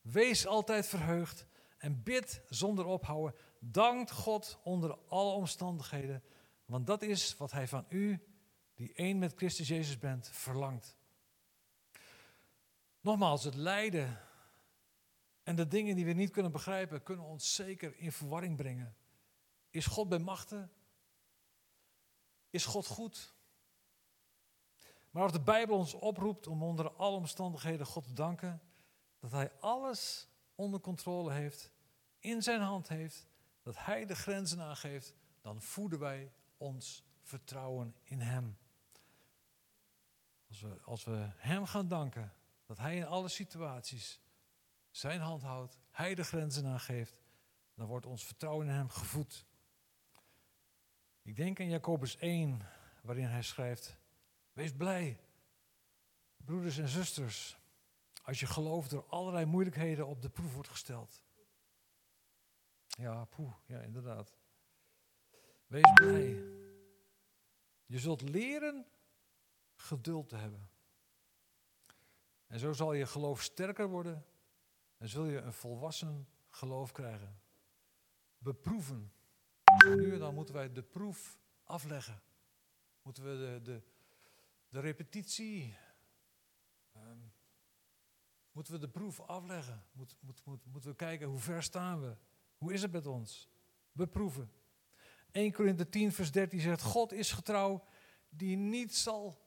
Wees 0.00 0.46
altijd 0.46 0.86
verheugd 0.86 1.46
en 1.78 2.02
bid 2.02 2.42
zonder 2.48 2.84
ophouden. 2.84 3.40
Dank 3.58 4.10
God 4.10 4.58
onder 4.62 4.98
alle 5.08 5.32
omstandigheden. 5.32 6.22
Want 6.64 6.86
dat 6.86 7.02
is 7.02 7.36
wat 7.36 7.52
Hij 7.52 7.68
van 7.68 7.84
u, 7.88 8.22
die 8.74 8.92
één 8.92 9.18
met 9.18 9.32
Christus 9.36 9.68
Jezus 9.68 9.98
bent, 9.98 10.28
verlangt. 10.28 10.96
Nogmaals, 13.00 13.44
het 13.44 13.54
lijden 13.54 14.20
en 15.42 15.56
de 15.56 15.68
dingen 15.68 15.96
die 15.96 16.04
we 16.04 16.12
niet 16.12 16.30
kunnen 16.30 16.52
begrijpen, 16.52 17.02
kunnen 17.02 17.24
ons 17.24 17.54
zeker 17.54 17.96
in 17.96 18.12
verwarring 18.12 18.56
brengen. 18.56 18.96
Is 19.70 19.86
God 19.86 20.08
bij 20.08 20.18
machten? 20.18 20.72
Is 22.50 22.64
God 22.64 22.86
goed? 22.86 23.34
Maar 25.10 25.22
als 25.22 25.32
de 25.32 25.40
Bijbel 25.40 25.76
ons 25.76 25.94
oproept 25.94 26.46
om 26.46 26.62
onder 26.62 26.92
alle 26.92 27.16
omstandigheden 27.16 27.86
God 27.86 28.04
te 28.04 28.12
danken, 28.12 28.62
dat 29.18 29.30
Hij 29.30 29.52
alles 29.60 30.27
onder 30.58 30.80
controle 30.80 31.32
heeft, 31.32 31.70
in 32.18 32.42
zijn 32.42 32.60
hand 32.60 32.88
heeft, 32.88 33.26
dat 33.62 33.76
Hij 33.78 34.06
de 34.06 34.16
grenzen 34.16 34.60
aangeeft, 34.60 35.14
dan 35.40 35.62
voeden 35.62 35.98
wij 35.98 36.32
ons 36.56 37.04
vertrouwen 37.22 37.94
in 38.02 38.20
Hem. 38.20 38.58
Als 40.48 40.60
we, 40.60 40.80
als 40.84 41.04
we 41.04 41.30
Hem 41.36 41.66
gaan 41.66 41.88
danken, 41.88 42.32
dat 42.66 42.78
Hij 42.78 42.96
in 42.96 43.06
alle 43.06 43.28
situaties 43.28 44.20
Zijn 44.90 45.20
hand 45.20 45.42
houdt, 45.42 45.78
Hij 45.90 46.14
de 46.14 46.24
grenzen 46.24 46.66
aangeeft, 46.66 47.16
dan 47.74 47.86
wordt 47.86 48.06
ons 48.06 48.24
vertrouwen 48.24 48.66
in 48.66 48.72
Hem 48.72 48.88
gevoed. 48.88 49.46
Ik 51.22 51.36
denk 51.36 51.60
aan 51.60 51.68
Jacobus 51.68 52.16
1, 52.16 52.62
waarin 53.02 53.26
hij 53.26 53.42
schrijft: 53.42 53.96
Wees 54.52 54.72
blij, 54.72 55.20
broeders 56.36 56.78
en 56.78 56.88
zusters, 56.88 57.57
als 58.28 58.40
je 58.40 58.46
geloof 58.46 58.88
door 58.88 59.06
allerlei 59.06 59.44
moeilijkheden 59.44 60.06
op 60.06 60.22
de 60.22 60.28
proef 60.28 60.54
wordt 60.54 60.68
gesteld. 60.68 61.22
Ja, 62.86 63.24
poeh, 63.24 63.54
ja, 63.66 63.80
inderdaad. 63.80 64.36
Wees 65.66 65.92
blij. 65.94 66.44
Je 67.86 67.98
zult 67.98 68.22
leren 68.22 68.86
geduld 69.74 70.28
te 70.28 70.36
hebben. 70.36 70.70
En 72.46 72.58
zo 72.58 72.72
zal 72.72 72.92
je 72.92 73.06
geloof 73.06 73.42
sterker 73.42 73.88
worden 73.88 74.26
en 74.96 75.08
zul 75.08 75.24
je 75.24 75.38
een 75.38 75.52
volwassen 75.52 76.28
geloof 76.50 76.92
krijgen. 76.92 77.40
Beproeven 78.38 79.12
nu 79.84 80.12
en 80.12 80.18
dan 80.18 80.34
moeten 80.34 80.54
wij 80.54 80.72
de 80.72 80.82
proef 80.82 81.38
afleggen. 81.64 82.22
Moeten 83.02 83.24
we 83.24 83.36
de, 83.36 83.62
de, 83.62 83.82
de 84.68 84.80
repetitie. 84.80 85.76
Moeten 88.58 88.76
we 88.76 88.86
de 88.86 88.92
proef 88.92 89.20
afleggen. 89.20 89.82
Moet, 89.92 90.16
moet, 90.20 90.44
moet, 90.44 90.66
moeten 90.66 90.90
we 90.90 90.96
kijken 90.96 91.28
hoe 91.28 91.38
ver 91.38 91.62
staan 91.62 92.00
we. 92.00 92.16
Hoe 92.56 92.72
is 92.72 92.82
het 92.82 92.92
met 92.92 93.06
ons? 93.06 93.48
Beproeven. 93.92 94.50
1 95.30 95.52
Korinthe 95.52 95.88
10 95.88 96.12
vers 96.12 96.32
13 96.32 96.60
zegt, 96.60 96.82
God 96.82 97.12
is 97.12 97.32
getrouw 97.32 97.84
die 98.28 98.56
niet 98.56 98.94
zal 98.94 99.40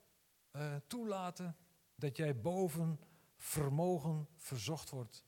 uh, 0.52 0.76
toelaten 0.88 1.56
dat 1.96 2.18
jij 2.18 2.42
boven 2.42 3.00
vermogen 3.38 4.28
verzocht 4.36 4.90
wordt. 4.90 5.24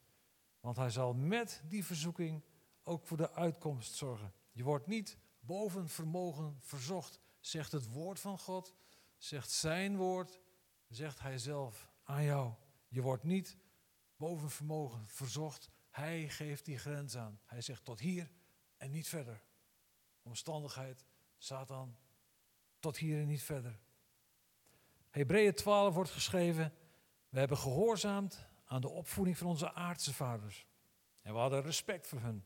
Want 0.60 0.78
hij 0.78 0.90
zal 0.90 1.14
met 1.14 1.62
die 1.68 1.86
verzoeking 1.86 2.44
ook 2.84 3.06
voor 3.06 3.18
de 3.18 3.34
uitkomst 3.34 3.94
zorgen. 3.94 4.34
Je 4.52 4.64
wordt 4.64 4.88
niet 4.88 5.18
boven 5.40 5.90
vermogen 5.90 6.58
verzocht, 6.60 7.20
zegt 7.40 7.72
het 7.72 7.92
woord 7.92 8.20
van 8.20 8.40
God, 8.40 8.74
zegt 9.18 9.52
zijn 9.52 9.98
woord, 9.98 10.40
zegt 10.88 11.20
hij 11.20 11.38
zelf 11.38 11.90
aan 12.04 12.24
jou. 12.24 12.54
Je 12.88 13.02
wordt 13.02 13.24
niet 13.24 13.62
boven 14.24 14.50
vermogen 14.50 15.06
verzocht. 15.08 15.70
Hij 15.90 16.30
geeft 16.30 16.66
die 16.66 16.78
grens 16.78 17.18
aan. 17.18 17.40
Hij 17.46 17.62
zegt 17.62 17.86
tot 17.86 18.00
hier 18.00 18.32
en 18.78 18.92
niet 18.92 19.08
verder. 19.08 19.44
Omstandigheid, 20.22 21.06
Satan, 21.38 21.96
tot 22.80 22.98
hier 22.98 23.20
en 23.20 23.28
niet 23.28 23.44
verder. 23.44 23.80
Hebreeën 25.10 25.54
12 25.54 25.94
wordt 25.94 26.10
geschreven, 26.10 26.74
we 27.30 27.40
hebben 27.40 27.58
gehoorzaamd 27.58 28.46
aan 28.66 28.82
de 28.82 28.90
opvoeding 28.90 29.38
van 29.38 29.48
onze 29.48 29.74
aardse 29.74 30.14
vaders. 30.14 30.68
En 31.22 31.34
we 31.34 31.40
hadden 31.40 31.62
respect 31.62 32.08
voor 32.08 32.20
hen. 32.20 32.46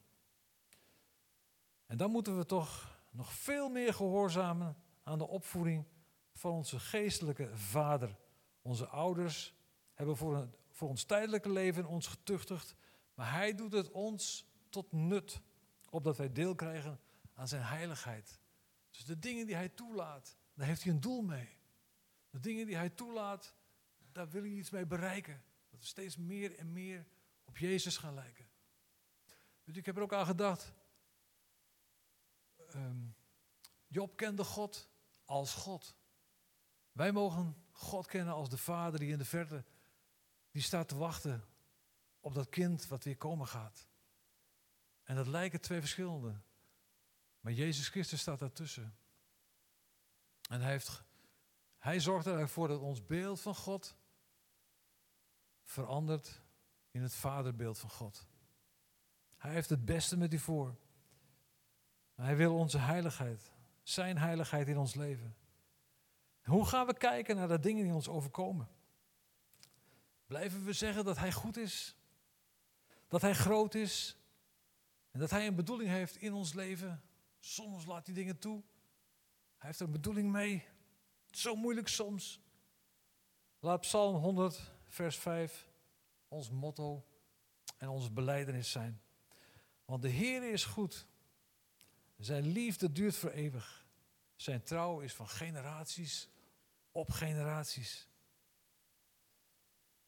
En 1.86 1.98
dan 1.98 2.12
moeten 2.12 2.38
we 2.38 2.46
toch 2.46 3.00
nog 3.12 3.34
veel 3.34 3.70
meer 3.70 3.94
gehoorzamen 3.94 4.78
aan 5.04 5.18
de 5.18 5.28
opvoeding 5.28 5.86
van 6.34 6.52
onze 6.52 6.80
geestelijke 6.80 7.58
vader. 7.58 8.18
Onze 8.62 8.88
ouders 8.88 9.56
hebben 9.94 10.18
voor, 10.18 10.36
een, 10.36 10.54
voor 10.78 10.90
ons 10.90 11.04
tijdelijke 11.04 11.50
leven 11.50 11.86
ons 11.86 12.08
getuchtigd, 12.08 12.76
maar 13.14 13.32
hij 13.32 13.56
doet 13.56 13.72
het 13.72 13.92
ons 13.92 14.46
tot 14.70 14.92
nut, 14.92 15.42
opdat 15.90 16.18
wij 16.18 16.32
deel 16.32 16.56
krijgen 16.56 17.00
aan 17.34 17.48
zijn 17.48 17.62
heiligheid. 17.62 18.40
Dus 18.92 19.06
de 19.06 19.20
dingen 19.20 19.46
die 19.46 19.56
hij 19.56 19.70
toelaat, 19.70 20.38
daar 20.54 20.68
heeft 20.68 20.84
hij 20.84 20.92
een 20.92 21.00
doel 21.00 21.22
mee. 21.22 21.58
De 22.30 22.40
dingen 22.40 22.66
die 22.66 22.76
hij 22.76 22.90
toelaat, 22.90 23.56
daar 24.12 24.30
wil 24.30 24.42
hij 24.42 24.52
iets 24.52 24.70
mee 24.70 24.86
bereiken. 24.86 25.44
Dat 25.70 25.80
we 25.80 25.86
steeds 25.86 26.18
meer 26.18 26.58
en 26.58 26.72
meer 26.72 27.08
op 27.46 27.58
Jezus 27.58 27.98
gaan 27.98 28.14
lijken. 28.14 28.48
Dus 29.64 29.76
ik 29.76 29.86
heb 29.86 29.96
er 29.96 30.04
ook 30.04 30.14
aan 30.14 30.26
gedacht. 30.26 30.74
Um, 32.76 33.16
Job 33.88 34.18
kende 34.18 34.44
God 34.44 34.90
als 35.26 35.54
God. 35.54 35.96
Wij 36.92 37.12
mogen 37.12 37.66
God 37.72 38.08
kennen 38.08 38.34
als 38.34 38.50
de 38.50 38.58
vader 38.58 39.00
die 39.00 39.12
in 39.12 39.18
de 39.18 39.26
verte, 39.26 39.64
die 40.58 40.66
staat 40.66 40.88
te 40.88 40.98
wachten 40.98 41.44
op 42.20 42.34
dat 42.34 42.50
kind 42.50 42.88
wat 42.88 43.04
weer 43.04 43.18
komen 43.18 43.48
gaat. 43.48 43.88
En 45.04 45.16
dat 45.16 45.28
lijken 45.28 45.62
twee 45.62 45.80
verschillende. 45.80 46.42
Maar 47.40 47.54
Jezus 47.54 47.90
Christus 47.90 48.20
staat 48.20 48.40
daartussen. 48.40 48.98
En 50.50 50.62
hij, 50.62 50.72
heeft, 50.72 51.04
hij 51.78 52.00
zorgt 52.00 52.26
ervoor 52.26 52.68
dat 52.68 52.82
ons 52.82 53.06
beeld 53.06 53.42
van 53.42 53.56
God 53.56 53.96
verandert 55.64 56.42
in 56.92 57.02
het 57.02 57.14
vaderbeeld 57.14 57.78
van 57.78 57.90
God. 57.90 58.28
Hij 59.36 59.52
heeft 59.52 59.70
het 59.70 59.86
beste 59.86 60.18
met 60.18 60.34
u 60.34 60.40
voor. 60.40 60.76
Hij 62.14 62.36
wil 62.36 62.56
onze 62.56 62.78
heiligheid, 62.78 63.52
zijn 63.84 64.18
heiligheid 64.18 64.68
in 64.68 64.78
ons 64.78 64.96
leven. 64.96 65.36
Hoe 66.44 66.66
gaan 66.66 66.86
we 66.86 66.98
kijken 66.98 67.36
naar 67.36 67.48
de 67.48 67.60
dingen 67.60 67.84
die 67.84 67.94
ons 67.94 68.08
overkomen? 68.08 68.77
Blijven 70.28 70.66
we 70.66 70.74
zeggen 70.74 71.06
dat 71.06 71.18
Hij 71.18 71.32
goed 71.32 71.58
is? 71.58 71.96
Dat 73.08 73.22
Hij 73.22 73.34
groot 73.34 73.76
is? 73.76 74.18
En 75.12 75.20
dat 75.20 75.30
Hij 75.30 75.48
een 75.48 75.56
bedoeling 75.56 75.90
heeft 75.90 76.16
in 76.16 76.34
ons 76.34 76.54
leven? 76.54 77.02
Soms 77.40 77.86
laat 77.86 78.06
hij 78.06 78.16
dingen 78.16 78.40
toe. 78.40 78.64
Hij 79.58 79.68
heeft 79.68 79.80
er 79.80 79.86
een 79.86 79.92
bedoeling 79.92 80.32
mee. 80.32 80.66
Zo 81.32 81.56
moeilijk 81.56 81.88
soms. 81.88 82.42
Laat 83.60 83.82
Psalm 83.82 84.16
100, 84.16 84.72
vers 84.88 85.18
5 85.18 85.68
ons 86.28 86.50
motto 86.50 87.06
en 87.78 87.88
onze 87.88 88.12
beleidenis 88.12 88.72
zijn. 88.72 89.02
Want 89.86 90.02
de 90.02 90.10
Heer 90.10 90.52
is 90.52 90.66
goed. 90.66 91.06
Zijn 92.18 92.48
liefde 92.48 92.92
duurt 92.92 93.16
voor 93.16 93.30
eeuwig. 93.30 93.86
Zijn 94.36 94.64
trouw 94.64 95.00
is 95.00 95.14
van 95.14 95.28
generaties 95.28 96.30
op 96.92 97.12
generaties. 97.12 98.08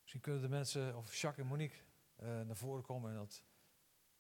Misschien 0.09 0.31
kunnen 0.33 0.49
de 0.49 0.55
mensen, 0.57 0.97
of 0.97 1.15
Jacques 1.15 1.45
en 1.45 1.51
Monique, 1.51 1.77
uh, 2.23 2.41
naar 2.41 2.55
voren 2.55 2.83
komen 2.83 3.11
en 3.11 3.17
dat 3.17 3.43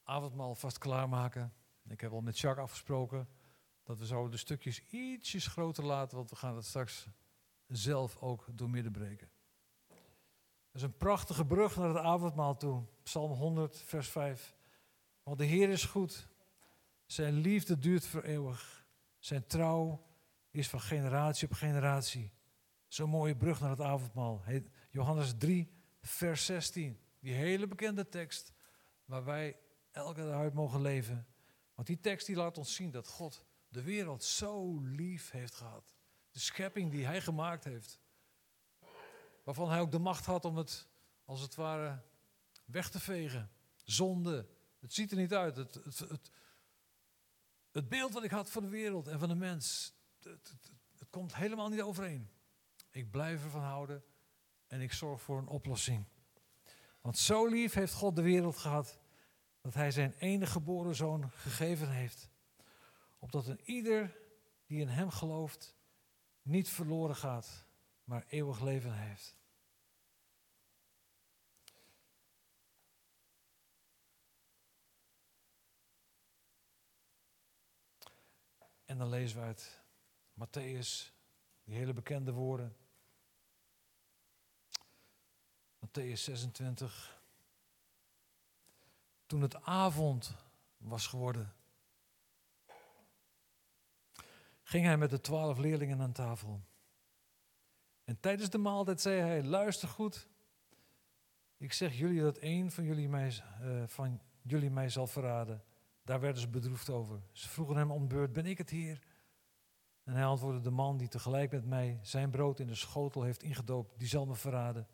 avondmaal 0.03 0.55
vast 0.55 0.77
klaarmaken. 0.77 1.53
Ik 1.87 2.01
heb 2.01 2.11
al 2.11 2.21
met 2.21 2.39
Jacques 2.39 2.63
afgesproken 2.63 3.27
dat 3.83 3.97
we 3.97 4.05
zouden 4.05 4.31
de 4.31 4.37
stukjes 4.37 4.83
ietsjes 4.89 5.47
groter 5.47 5.85
laten, 5.85 6.17
want 6.17 6.29
we 6.29 6.35
gaan 6.35 6.55
het 6.55 6.65
straks 6.65 7.07
zelf 7.67 8.17
ook 8.17 8.47
doormidden 8.51 8.91
breken. 8.91 9.29
Dat 9.87 9.97
is 10.73 10.81
een 10.81 10.97
prachtige 10.97 11.45
brug 11.45 11.75
naar 11.75 11.87
het 11.87 11.97
avondmaal 11.97 12.57
toe. 12.57 12.83
Psalm 13.03 13.31
100, 13.31 13.81
vers 13.81 14.09
5. 14.09 14.55
Want 15.23 15.37
de 15.37 15.45
Heer 15.45 15.69
is 15.69 15.85
goed. 15.85 16.27
Zijn 17.05 17.33
liefde 17.33 17.79
duurt 17.79 18.05
voor 18.05 18.23
eeuwig. 18.23 18.85
Zijn 19.19 19.47
trouw 19.47 20.05
is 20.49 20.69
van 20.69 20.81
generatie 20.81 21.47
op 21.47 21.53
generatie. 21.53 22.33
Zo'n 22.87 23.09
mooie 23.09 23.35
brug 23.35 23.59
naar 23.59 23.69
het 23.69 23.81
avondmaal. 23.81 24.43
Johannes 24.89 25.37
3, 25.37 25.77
vers 26.01 26.45
16. 26.45 26.99
Die 27.19 27.33
hele 27.33 27.67
bekende 27.67 28.09
tekst 28.09 28.53
waar 29.05 29.23
wij 29.23 29.59
elke 29.91 30.21
dag 30.21 30.39
uit 30.39 30.53
mogen 30.53 30.81
leven. 30.81 31.27
Want 31.73 31.87
die 31.87 31.99
tekst 31.99 32.27
die 32.27 32.35
laat 32.35 32.57
ons 32.57 32.75
zien 32.75 32.91
dat 32.91 33.07
God 33.07 33.45
de 33.67 33.81
wereld 33.81 34.23
zo 34.23 34.79
lief 34.79 35.31
heeft 35.31 35.55
gehad. 35.55 35.95
De 36.31 36.39
schepping 36.39 36.91
die 36.91 37.05
hij 37.05 37.21
gemaakt 37.21 37.63
heeft. 37.63 37.99
Waarvan 39.43 39.69
hij 39.69 39.79
ook 39.79 39.91
de 39.91 39.99
macht 39.99 40.25
had 40.25 40.45
om 40.45 40.57
het, 40.57 40.87
als 41.25 41.41
het 41.41 41.55
ware, 41.55 42.03
weg 42.65 42.89
te 42.89 42.99
vegen. 42.99 43.51
Zonde. 43.83 44.49
Het 44.79 44.93
ziet 44.93 45.11
er 45.11 45.17
niet 45.17 45.33
uit. 45.33 45.55
Het, 45.55 45.73
het, 45.73 45.99
het, 45.99 46.31
het 47.71 47.89
beeld 47.89 48.13
wat 48.13 48.23
ik 48.23 48.31
had 48.31 48.49
van 48.49 48.63
de 48.63 48.69
wereld 48.69 49.07
en 49.07 49.19
van 49.19 49.29
de 49.29 49.35
mens, 49.35 49.93
het, 50.23 50.53
het 50.97 51.09
komt 51.09 51.35
helemaal 51.35 51.69
niet 51.69 51.81
overeen. 51.81 52.29
Ik 52.91 53.11
blijf 53.11 53.43
ervan 53.43 53.63
houden 53.63 54.03
en 54.69 54.81
ik 54.81 54.93
zorg 54.93 55.21
voor 55.21 55.37
een 55.37 55.47
oplossing. 55.47 56.05
Want 57.01 57.17
zo 57.17 57.45
lief 57.47 57.73
heeft 57.73 57.93
God 57.93 58.15
de 58.15 58.21
wereld 58.21 58.57
gehad 58.57 58.99
dat 59.61 59.73
hij 59.73 59.91
zijn 59.91 60.13
enige 60.13 60.51
geboren 60.51 60.95
zoon 60.95 61.31
gegeven 61.31 61.89
heeft. 61.89 62.29
Opdat 63.19 63.47
een 63.47 63.61
ieder 63.63 64.17
die 64.65 64.81
in 64.81 64.87
hem 64.87 65.09
gelooft 65.09 65.75
niet 66.41 66.69
verloren 66.69 67.15
gaat, 67.15 67.65
maar 68.03 68.25
eeuwig 68.27 68.61
leven 68.61 68.93
heeft. 68.93 69.37
En 78.85 78.97
dan 78.97 79.09
lezen 79.09 79.39
we 79.39 79.45
uit 79.45 79.81
Matthäus, 80.33 81.13
die 81.63 81.75
hele 81.75 81.93
bekende 81.93 82.31
woorden. 82.31 82.75
Matthäus 85.89 86.23
26. 86.23 87.21
Toen 89.25 89.41
het 89.41 89.61
avond 89.61 90.35
was 90.77 91.07
geworden, 91.07 91.53
ging 94.63 94.85
hij 94.85 94.97
met 94.97 95.09
de 95.09 95.21
twaalf 95.21 95.57
leerlingen 95.57 96.01
aan 96.01 96.11
tafel. 96.11 96.61
En 98.03 98.19
tijdens 98.19 98.49
de 98.49 98.57
maaltijd 98.57 99.01
zei 99.01 99.19
hij: 99.19 99.43
Luister 99.43 99.87
goed. 99.87 100.27
Ik 101.57 101.73
zeg 101.73 101.97
jullie 101.97 102.21
dat 102.21 102.37
één 102.37 102.71
van 102.71 102.83
jullie 102.83 103.09
mij, 103.09 103.33
uh, 103.61 103.83
van 103.87 104.21
jullie 104.41 104.71
mij 104.71 104.89
zal 104.89 105.07
verraden. 105.07 105.63
Daar 106.03 106.19
werden 106.19 106.41
ze 106.41 106.47
bedroefd 106.47 106.89
over. 106.89 107.21
Ze 107.31 107.49
vroegen 107.49 107.75
hem 107.75 107.91
om 107.91 108.07
beurt: 108.07 108.33
Ben 108.33 108.45
ik 108.45 108.57
het 108.57 108.69
hier? 108.69 108.99
En 110.03 110.13
hij 110.13 110.25
antwoordde: 110.25 110.61
De 110.61 110.71
man 110.71 110.97
die 110.97 111.07
tegelijk 111.07 111.51
met 111.51 111.65
mij 111.65 111.99
zijn 112.01 112.29
brood 112.29 112.59
in 112.59 112.67
de 112.67 112.75
schotel 112.75 113.23
heeft 113.23 113.43
ingedoopt, 113.43 113.99
die 113.99 114.07
zal 114.07 114.25
me 114.25 114.35
verraden. 114.35 114.87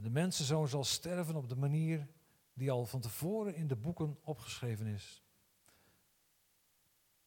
En 0.00 0.06
de 0.06 0.12
mensenzoon 0.12 0.68
zal 0.68 0.84
sterven 0.84 1.36
op 1.36 1.48
de 1.48 1.56
manier 1.56 2.08
die 2.52 2.70
al 2.70 2.86
van 2.86 3.00
tevoren 3.00 3.54
in 3.54 3.66
de 3.66 3.76
boeken 3.76 4.18
opgeschreven 4.22 4.86
is. 4.86 5.22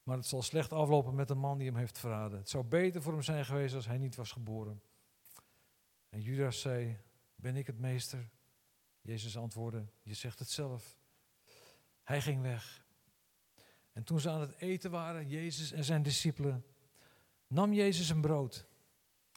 Maar 0.02 0.16
het 0.16 0.26
zal 0.26 0.42
slecht 0.42 0.72
aflopen 0.72 1.14
met 1.14 1.28
de 1.28 1.34
man 1.34 1.58
die 1.58 1.66
hem 1.66 1.76
heeft 1.76 1.98
verraden. 1.98 2.38
Het 2.38 2.48
zou 2.48 2.64
beter 2.64 3.02
voor 3.02 3.12
hem 3.12 3.22
zijn 3.22 3.44
geweest 3.44 3.74
als 3.74 3.86
hij 3.86 3.98
niet 3.98 4.14
was 4.14 4.32
geboren. 4.32 4.82
En 6.08 6.20
Judas 6.20 6.60
zei: 6.60 6.98
Ben 7.34 7.56
ik 7.56 7.66
het 7.66 7.78
meester? 7.78 8.30
Jezus 9.00 9.36
antwoordde: 9.36 9.86
Je 10.02 10.14
zegt 10.14 10.38
het 10.38 10.50
zelf. 10.50 10.98
Hij 12.02 12.20
ging 12.20 12.42
weg. 12.42 12.84
En 13.92 14.04
toen 14.04 14.20
ze 14.20 14.30
aan 14.30 14.40
het 14.40 14.56
eten 14.56 14.90
waren, 14.90 15.28
Jezus 15.28 15.72
en 15.72 15.84
zijn 15.84 16.02
discipelen, 16.02 16.64
nam 17.46 17.72
Jezus 17.72 18.08
een 18.08 18.20
brood. 18.20 18.66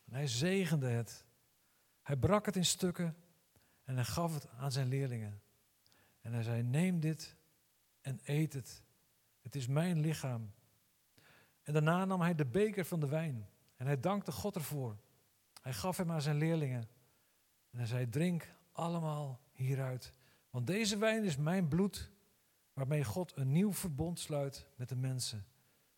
En 0.06 0.14
hij 0.14 0.28
zegende 0.28 0.90
het. 0.90 1.26
Hij 2.02 2.18
brak 2.18 2.46
het 2.46 2.56
in 2.56 2.66
stukken 2.66 3.26
en 3.88 3.96
hij 3.96 4.06
gaf 4.06 4.34
het 4.34 4.48
aan 4.50 4.72
zijn 4.72 4.88
leerlingen. 4.88 5.42
En 6.22 6.34
hij 6.34 6.44
zei: 6.44 6.64
Neem 6.64 7.00
dit 7.00 7.36
en 8.02 8.20
eet 8.24 8.54
het. 8.54 8.84
Het 9.42 9.56
is 9.56 9.68
mijn 9.68 10.00
lichaam. 10.00 10.52
En 11.64 11.74
daarna 11.74 12.06
nam 12.06 12.22
hij 12.22 12.36
de 12.36 12.46
beker 12.46 12.86
van 12.86 13.00
de 13.00 13.08
wijn. 13.08 13.50
En 13.76 13.86
hij 13.86 14.00
dankte 14.00 14.32
God 14.32 14.56
ervoor. 14.56 14.98
Hij 15.62 15.74
gaf 15.74 15.98
hem 15.98 16.12
aan 16.12 16.22
zijn 16.22 16.38
leerlingen. 16.38 16.90
En 17.72 17.78
hij 17.78 17.86
zei: 17.86 18.10
Drink 18.10 18.54
allemaal 18.72 19.42
hieruit. 19.52 20.14
Want 20.50 20.68
deze 20.68 20.98
wijn 20.98 21.24
is 21.24 21.38
mijn 21.38 21.68
bloed, 21.68 22.12
waarmee 22.74 23.04
God 23.04 23.36
een 23.36 23.52
nieuw 23.52 23.74
verbond 23.74 24.20
sluit 24.20 24.68
met 24.76 24.90
de 24.90 24.96
mensen. 24.96 25.46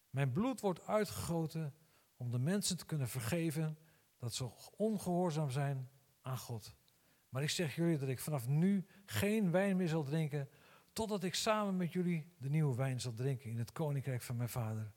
Mijn 0.10 0.32
bloed 0.32 0.60
wordt 0.60 0.88
uitgegoten 0.88 1.74
om 2.18 2.32
de 2.32 2.40
mensen 2.40 2.78
te 2.78 2.86
kunnen 2.86 3.10
vergeven 3.10 3.78
dat 4.18 4.34
ze 4.34 4.50
ongehoorzaam 4.78 5.50
zijn 5.50 5.90
aan 6.22 6.38
God. 6.38 6.78
Maar 7.30 7.44
ik 7.44 7.50
zeg 7.50 7.76
jullie 7.76 7.98
dat 7.98 8.10
ik 8.10 8.20
vanaf 8.20 8.48
nu 8.48 8.86
geen 9.06 9.52
wijn 9.52 9.78
meer 9.78 9.88
zal 9.88 10.04
drinken, 10.04 10.50
totdat 10.94 11.24
ik 11.24 11.36
samen 11.36 11.78
met 11.78 11.94
jullie 11.94 12.34
de 12.38 12.50
nieuwe 12.50 12.76
wijn 12.76 13.02
zal 13.02 13.14
drinken 13.14 13.50
in 13.50 13.58
het 13.58 13.72
koninkrijk 13.72 14.22
van 14.22 14.36
mijn 14.36 14.50
vader. 14.50 14.92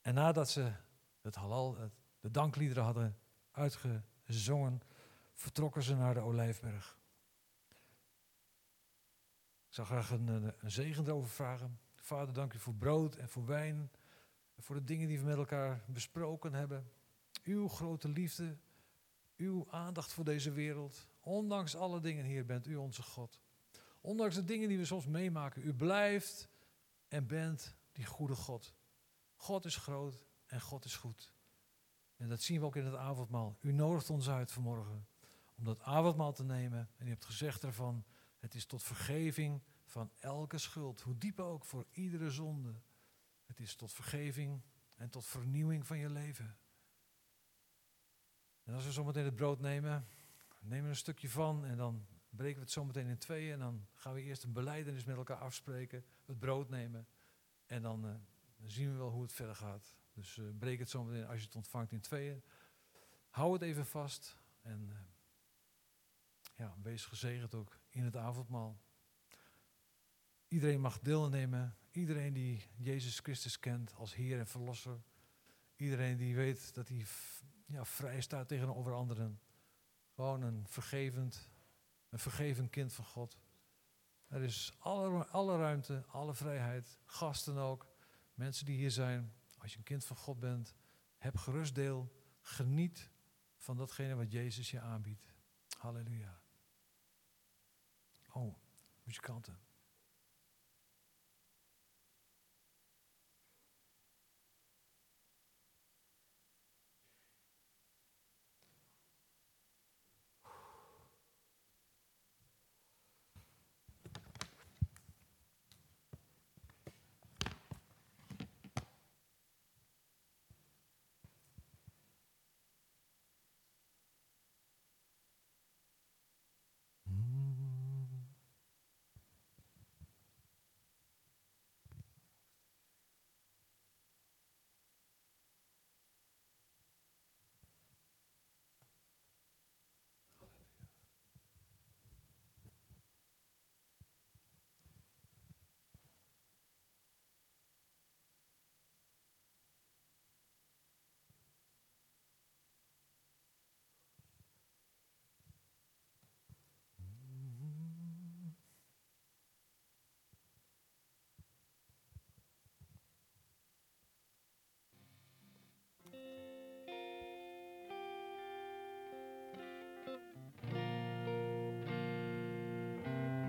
En 0.00 0.14
nadat 0.14 0.50
ze 0.50 0.72
het 1.20 1.34
halal, 1.34 1.76
de 2.20 2.30
dankliederen 2.30 2.84
hadden 2.84 3.18
uitgezongen, 3.50 4.80
vertrokken 5.34 5.82
ze 5.82 5.94
naar 5.94 6.14
de 6.14 6.20
Olijfberg. 6.20 6.98
Ik 9.68 9.74
zou 9.74 9.86
graag 9.86 10.10
een, 10.10 10.28
een 10.28 10.70
zegen 10.70 11.06
erover 11.06 11.30
vragen. 11.30 11.78
Vader, 11.94 12.34
dank 12.34 12.54
u 12.54 12.58
voor 12.58 12.74
brood 12.74 13.16
en 13.16 13.28
voor 13.28 13.46
wijn. 13.46 13.90
Voor 14.58 14.74
de 14.74 14.84
dingen 14.84 15.08
die 15.08 15.18
we 15.18 15.24
met 15.24 15.36
elkaar 15.36 15.80
besproken 15.86 16.54
hebben. 16.54 16.90
Uw 17.44 17.68
grote 17.68 18.08
liefde, 18.08 18.56
uw 19.38 19.66
aandacht 19.70 20.12
voor 20.12 20.24
deze 20.24 20.50
wereld. 20.50 21.06
Ondanks 21.20 21.76
alle 21.76 22.00
dingen, 22.00 22.24
hier 22.24 22.44
bent 22.44 22.66
u 22.66 22.76
onze 22.76 23.02
God. 23.02 23.40
Ondanks 24.00 24.34
de 24.34 24.44
dingen 24.44 24.68
die 24.68 24.78
we 24.78 24.84
soms 24.84 25.06
meemaken, 25.06 25.66
u 25.66 25.74
blijft 25.74 26.48
en 27.08 27.26
bent 27.26 27.76
die 27.92 28.04
goede 28.04 28.34
God. 28.34 28.74
God 29.34 29.64
is 29.64 29.76
groot 29.76 30.26
en 30.46 30.60
God 30.60 30.84
is 30.84 30.96
goed. 30.96 31.32
En 32.16 32.28
dat 32.28 32.42
zien 32.42 32.60
we 32.60 32.66
ook 32.66 32.76
in 32.76 32.84
het 32.84 32.94
avondmaal. 32.94 33.58
U 33.60 33.72
nodigt 33.72 34.10
ons 34.10 34.28
uit 34.28 34.52
vanmorgen 34.52 35.08
om 35.54 35.64
dat 35.64 35.80
avondmaal 35.80 36.32
te 36.32 36.44
nemen. 36.44 36.90
En 36.96 37.06
u 37.06 37.10
hebt 37.10 37.24
gezegd 37.24 37.62
ervan, 37.62 38.04
het 38.38 38.54
is 38.54 38.66
tot 38.66 38.82
vergeving 38.82 39.62
van 39.84 40.10
elke 40.18 40.58
schuld, 40.58 41.00
hoe 41.00 41.18
diep 41.18 41.40
ook 41.40 41.64
voor 41.64 41.86
iedere 41.90 42.30
zonde. 42.30 42.74
Het 43.46 43.60
is 43.60 43.74
tot 43.74 43.92
vergeving 43.92 44.62
en 44.96 45.10
tot 45.10 45.26
vernieuwing 45.26 45.86
van 45.86 45.98
je 45.98 46.10
leven. 46.10 46.58
En 48.68 48.74
als 48.74 48.84
we 48.84 48.92
zometeen 48.92 49.24
het 49.24 49.34
brood 49.34 49.60
nemen, 49.60 50.06
nemen 50.58 50.84
we 50.84 50.90
een 50.90 50.96
stukje 50.96 51.28
van 51.28 51.64
en 51.64 51.76
dan 51.76 52.06
breken 52.30 52.54
we 52.54 52.60
het 52.60 52.70
zometeen 52.70 53.06
in 53.06 53.18
tweeën. 53.18 53.52
En 53.52 53.58
dan 53.58 53.86
gaan 53.94 54.14
we 54.14 54.22
eerst 54.22 54.44
een 54.44 54.52
beleidenis 54.52 55.04
met 55.04 55.16
elkaar 55.16 55.36
afspreken, 55.36 56.04
het 56.24 56.38
brood 56.38 56.68
nemen. 56.68 57.06
En 57.66 57.82
dan, 57.82 58.02
dan 58.56 58.70
zien 58.70 58.92
we 58.92 58.98
wel 58.98 59.10
hoe 59.10 59.22
het 59.22 59.32
verder 59.32 59.54
gaat. 59.54 59.96
Dus 60.12 60.36
uh, 60.36 60.46
breek 60.58 60.78
het 60.78 60.90
zometeen 60.90 61.26
als 61.26 61.40
je 61.40 61.46
het 61.46 61.54
ontvangt 61.54 61.92
in 61.92 62.00
tweeën. 62.00 62.42
Hou 63.30 63.52
het 63.52 63.62
even 63.62 63.86
vast 63.86 64.36
en 64.62 64.88
uh, 64.90 64.96
ja, 66.54 66.74
wees 66.82 67.04
gezegend 67.04 67.54
ook 67.54 67.78
in 67.88 68.04
het 68.04 68.16
avondmaal. 68.16 68.80
Iedereen 70.48 70.80
mag 70.80 71.00
deelnemen. 71.00 71.76
Iedereen 71.90 72.32
die 72.32 72.66
Jezus 72.76 73.18
Christus 73.18 73.58
kent 73.60 73.94
als 73.94 74.14
Heer 74.14 74.38
en 74.38 74.46
Verlosser. 74.46 75.02
Iedereen 75.76 76.16
die 76.16 76.36
weet 76.36 76.74
dat 76.74 76.88
hij 76.88 77.04
ja, 77.68 77.84
vrij 77.84 78.20
staat 78.20 78.48
tegenover 78.48 78.92
anderen. 78.92 79.40
Gewoon 80.14 80.42
een 80.42 80.66
vergevend, 80.68 81.50
een 82.08 82.18
vergeven 82.18 82.70
kind 82.70 82.92
van 82.92 83.04
God. 83.04 83.38
Er 84.26 84.42
is 84.42 84.76
alle, 84.78 85.26
alle 85.26 85.56
ruimte, 85.56 86.04
alle 86.06 86.34
vrijheid, 86.34 86.98
gasten 87.04 87.56
ook, 87.56 87.86
mensen 88.34 88.66
die 88.66 88.76
hier 88.76 88.90
zijn. 88.90 89.32
Als 89.58 89.72
je 89.72 89.78
een 89.78 89.84
kind 89.84 90.04
van 90.04 90.16
God 90.16 90.40
bent, 90.40 90.74
heb 91.18 91.36
gerust 91.36 91.74
deel, 91.74 92.12
geniet 92.40 93.10
van 93.56 93.76
datgene 93.76 94.14
wat 94.14 94.32
Jezus 94.32 94.70
je 94.70 94.80
aanbiedt. 94.80 95.34
Halleluja. 95.78 96.40
Oh, 98.32 98.56
muzikanten. 99.02 99.58